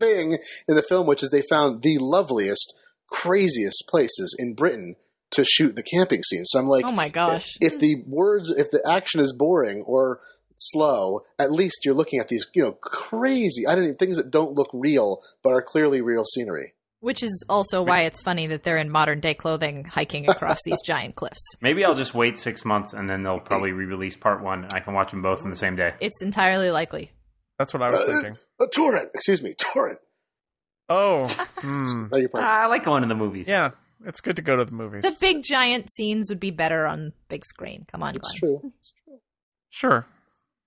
[0.00, 2.74] thing in the film, which is they found the loveliest,
[3.10, 4.94] craziest places in Britain
[5.32, 6.44] to shoot the camping scene.
[6.44, 7.56] So I'm like, Oh my gosh.
[7.60, 10.20] if the words, if the action is boring or
[10.56, 14.30] slow, at least you're looking at these, you know, crazy, I don't even things that
[14.30, 16.74] don't look real but are clearly real scenery.
[17.00, 20.82] Which is also why it's funny that they're in modern day clothing hiking across these
[20.84, 21.38] giant cliffs.
[21.60, 24.80] maybe I'll just wait six months and then they'll probably re-release part one and I
[24.80, 27.12] can watch them both in the same day It's entirely likely.
[27.58, 28.36] That's what I was Uh, thinking.
[28.60, 29.98] A torrent, excuse me, torrent.
[30.88, 31.26] Oh.
[32.10, 32.30] Beg your.
[32.40, 33.70] I like going to the movies yeah.
[34.06, 35.02] It's good to go to the movies.
[35.02, 37.84] The big giant scenes would be better on big screen.
[37.90, 38.60] Come on, It's Glenn.
[38.60, 38.72] true.
[39.70, 40.06] Sure,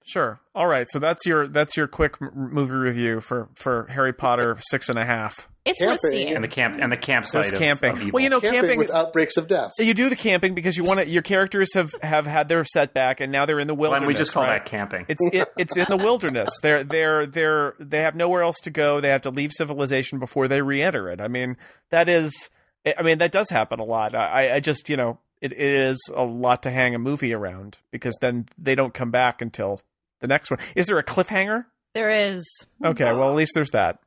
[0.05, 0.39] sure.
[0.53, 0.87] All right.
[0.89, 4.99] So that's your that's your quick m- movie review for for Harry Potter six and
[4.99, 5.47] a half.
[5.63, 6.11] It's worth Camping.
[6.11, 6.35] seeing.
[6.35, 7.91] and the camp and the campsite There's of- camping.
[7.91, 8.11] of evil.
[8.13, 8.79] well, you know, Camping, camping.
[8.79, 9.71] with outbreaks of death.
[9.79, 11.07] you do the camping because you want to.
[11.07, 13.99] Your characters have have had their setback, and now they're in the wilderness.
[14.01, 14.63] Glenn, we just call right?
[14.63, 16.49] that camping It's it, it's in the wilderness.
[16.61, 19.01] They're they're they're they have nowhere else to go.
[19.01, 21.21] They have to leave civilization before they re-enter it.
[21.21, 21.57] I mean,
[21.91, 22.49] that is.
[22.85, 24.15] I mean, that does happen a lot.
[24.15, 27.77] I, I just you know it, it is a lot to hang a movie around
[27.91, 29.81] because then they don't come back until
[30.19, 30.59] the next one.
[30.75, 31.65] Is there a cliffhanger?
[31.93, 32.43] There is.
[32.83, 33.99] Okay, well at least there's that.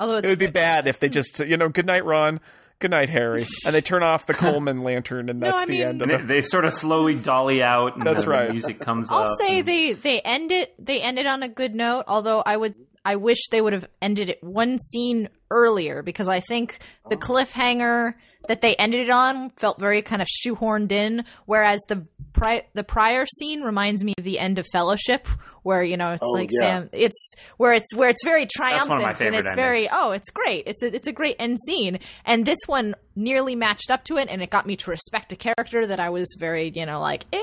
[0.00, 2.40] Although it's It would be bad if they just you know good night Ron,
[2.78, 5.82] good night Harry, and they turn off the Coleman lantern and that's I the mean-
[5.82, 6.18] end of it.
[6.20, 8.46] they, they sort of slowly dolly out and That's then right.
[8.48, 11.48] the music comes I'll up say and- they they end it they ended on a
[11.48, 12.04] good note.
[12.06, 12.74] Although I would
[13.08, 16.78] I wish they would have ended it one scene earlier because I think
[17.08, 18.14] the cliffhanger
[18.48, 22.84] that they ended it on felt very kind of shoehorned in, whereas the pri- the
[22.84, 25.26] prior scene reminds me of the end of Fellowship,
[25.62, 26.60] where you know it's Oh, like yeah.
[26.80, 29.76] Sam, it's where it's where it's very triumphant one of my and favorite it's very
[29.88, 29.92] endings.
[29.94, 30.64] oh, it's great.
[30.66, 34.28] It's a, it's a great end scene, and this one nearly matched up to it,
[34.30, 37.24] and it got me to respect a character that I was very you know like
[37.32, 37.38] eh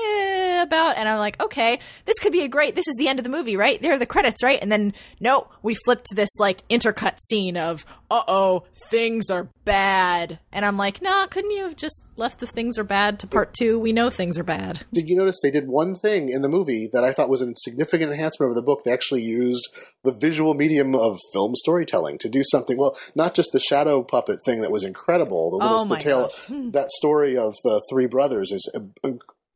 [0.56, 2.74] about, and I'm like okay, this could be a great.
[2.74, 3.80] This is the end of the movie, right?
[3.80, 4.58] There are the credits, right?
[4.60, 9.48] And then no, we flipped to this like intercut scene of uh oh, things are
[9.64, 13.26] bad, and I'm like nah, couldn't you have just left the things are bad to
[13.26, 13.78] part two?
[13.78, 14.84] We know things are bad.
[14.92, 17.52] Did you notice they did one thing in the movie that I thought was a
[17.56, 18.82] significant enhancement over the book?
[18.84, 19.68] They actually used
[20.04, 22.76] the visual medium of film storytelling to do something.
[22.76, 25.50] Well, not just the shadow puppet thing that was incredible.
[25.50, 26.30] The little Oh my the tale,
[26.72, 28.70] that story of the three brothers is.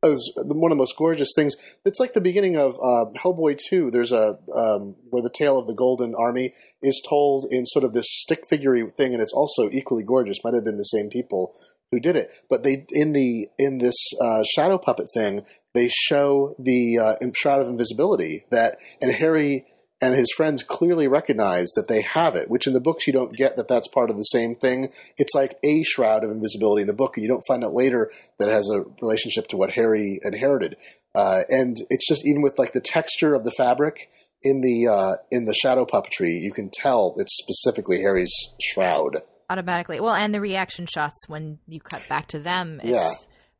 [0.03, 1.55] Is one of the most gorgeous things.
[1.85, 3.91] It's like the beginning of uh, Hellboy 2.
[3.91, 7.93] There's a um, where the tale of the Golden Army is told in sort of
[7.93, 10.43] this stick figure thing, and it's also equally gorgeous.
[10.43, 11.53] Might have been the same people
[11.91, 16.55] who did it, but they in the in this uh, shadow puppet thing, they show
[16.57, 19.65] the uh, shroud of invisibility that, and Harry
[20.01, 23.35] and his friends clearly recognize that they have it, which in the books you don't
[23.35, 24.91] get that that's part of the same thing.
[25.17, 28.11] It's like a shroud of invisibility in the book, and you don't find out later
[28.39, 30.75] that it has a relationship to what Harry inherited.
[31.13, 34.09] Uh, and it's just even with like the texture of the fabric
[34.43, 39.17] in the uh, in the shadow puppetry, you can tell it's specifically Harry's shroud.
[39.49, 39.99] automatically.
[39.99, 42.81] Well, and the reaction shots when you cut back to them.
[42.83, 43.11] Yeah.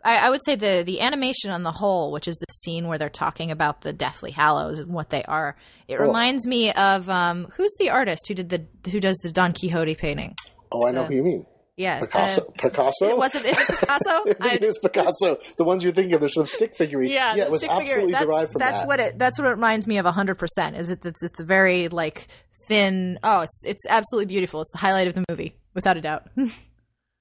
[0.04, 2.98] I, I would say the the animation on the whole, which is the scene where
[2.98, 5.56] they're talking about the Deathly Hallows and what they are.
[5.88, 6.06] It Oh.
[6.08, 9.96] reminds me of um, who's the artist who did the who does the Don Quixote
[9.96, 10.36] painting?
[10.72, 11.46] Oh, I know who you mean.
[11.78, 12.42] Yeah, Picasso.
[12.42, 13.16] uh, Picasso.
[13.16, 13.46] was it?
[13.46, 14.10] Is it Picasso?
[14.40, 15.38] I think it is Picasso.
[15.58, 17.02] The ones you're thinking of, they're sort of stick figure.
[17.02, 18.88] Yeah, yeah, it was stick figure, absolutely that's, derived from that's that.
[18.88, 19.18] what it.
[19.18, 20.06] That's what it reminds me of.
[20.06, 20.76] hundred percent.
[20.76, 21.04] Is it?
[21.06, 22.28] It's, it's the very like
[22.68, 23.18] thin.
[23.24, 24.62] Oh, it's it's absolutely beautiful.
[24.62, 26.30] It's the highlight of the movie, without a doubt.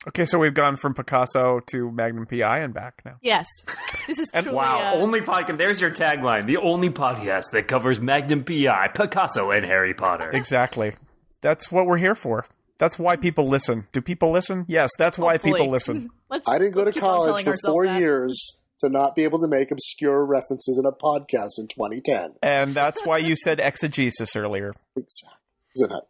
[0.09, 3.16] Okay, so we've gone from Picasso to Magnum PI and back now.
[3.20, 3.47] yes,
[4.06, 4.56] this is truly.
[4.56, 5.59] Wow, uh, only podcast.
[5.59, 6.47] There's your tagline.
[6.47, 10.31] The only podcast that covers Magnum PI, Picasso, and Harry Potter.
[10.31, 10.94] Exactly.
[11.43, 12.47] That's what we're here for.
[12.78, 13.89] That's why people listen.
[13.93, 14.64] Do people listen?
[14.68, 15.52] Yes, that's why Hopefully.
[15.52, 16.09] people listen.
[16.31, 17.98] Let's, I didn't go to let's keep college for four that.
[17.98, 22.36] years to not be able to make obscure references in a podcast in 2010.
[22.40, 24.72] And that's why you said exegesis earlier.
[24.97, 25.39] Exactly.
[25.74, 26.05] Isn't it?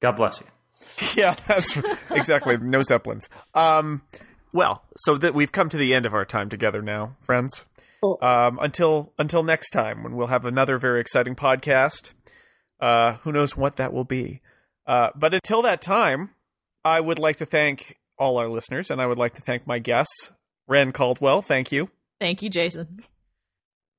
[0.00, 0.46] God bless you.
[1.16, 3.28] Yeah, that's exactly no zeppelins.
[3.54, 4.02] Um,
[4.52, 7.64] well, so that we've come to the end of our time together now, friends.
[8.02, 8.18] Oh.
[8.20, 12.10] Um, until until next time, when we'll have another very exciting podcast.
[12.80, 14.42] Uh, who knows what that will be?
[14.86, 16.30] Uh, but until that time,
[16.84, 19.78] I would like to thank all our listeners, and I would like to thank my
[19.78, 20.30] guests,
[20.68, 21.40] Ren Caldwell.
[21.42, 21.88] Thank you,
[22.20, 23.00] Thank you, Jason.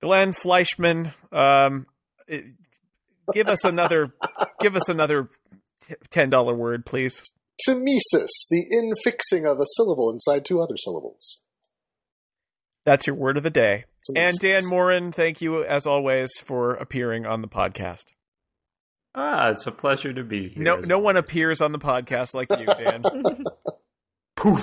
[0.01, 1.13] Glenn Fleishman.
[1.31, 1.87] Um,
[2.27, 2.45] it-
[3.33, 4.13] give us another,
[4.61, 5.29] give us another
[5.87, 7.21] t- ten dollar word, please.
[7.67, 11.41] Tmesis, the infixing of a syllable inside two other syllables.
[12.85, 13.85] That's your word of the day.
[14.15, 18.05] And Dan Moren, thank you as always for appearing on the podcast.
[19.13, 20.63] Ah, it's a pleasure to be here.
[20.63, 23.03] No, as no one appears on the podcast like you, Dan.
[24.37, 24.61] Poof.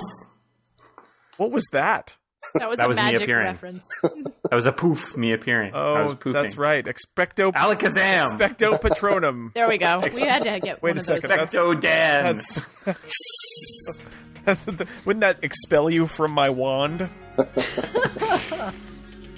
[1.37, 2.15] what was that?
[2.53, 3.45] That was That a was me magic appearing.
[3.47, 3.87] reference.
[4.49, 5.17] That was a poof.
[5.17, 5.73] Me appearing.
[5.73, 6.85] I was Oh, that's right.
[6.85, 8.29] Expecto, Alakazam.
[8.37, 9.51] expecto patronum.
[9.55, 9.99] There we go.
[10.13, 11.29] We had to get Wait one a of second.
[11.31, 12.39] That's- Expecto Dan.
[14.45, 14.65] That's,
[15.05, 17.09] wouldn't that expel you from my wand?
[17.39, 17.45] Uh,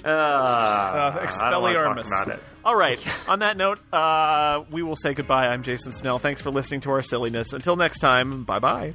[0.04, 2.06] Uh, I don't wanna talk Expelliarmus.
[2.06, 2.42] about it.
[2.64, 3.28] All right.
[3.28, 5.48] On that note, uh, we will say goodbye.
[5.48, 6.18] I'm Jason Snell.
[6.18, 7.52] Thanks for listening to our silliness.
[7.52, 8.92] Until next time, bye bye.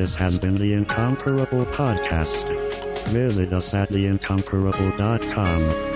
[0.00, 2.58] This has been the Incomparable Podcast.
[3.08, 5.89] Visit us at theincomparable.com.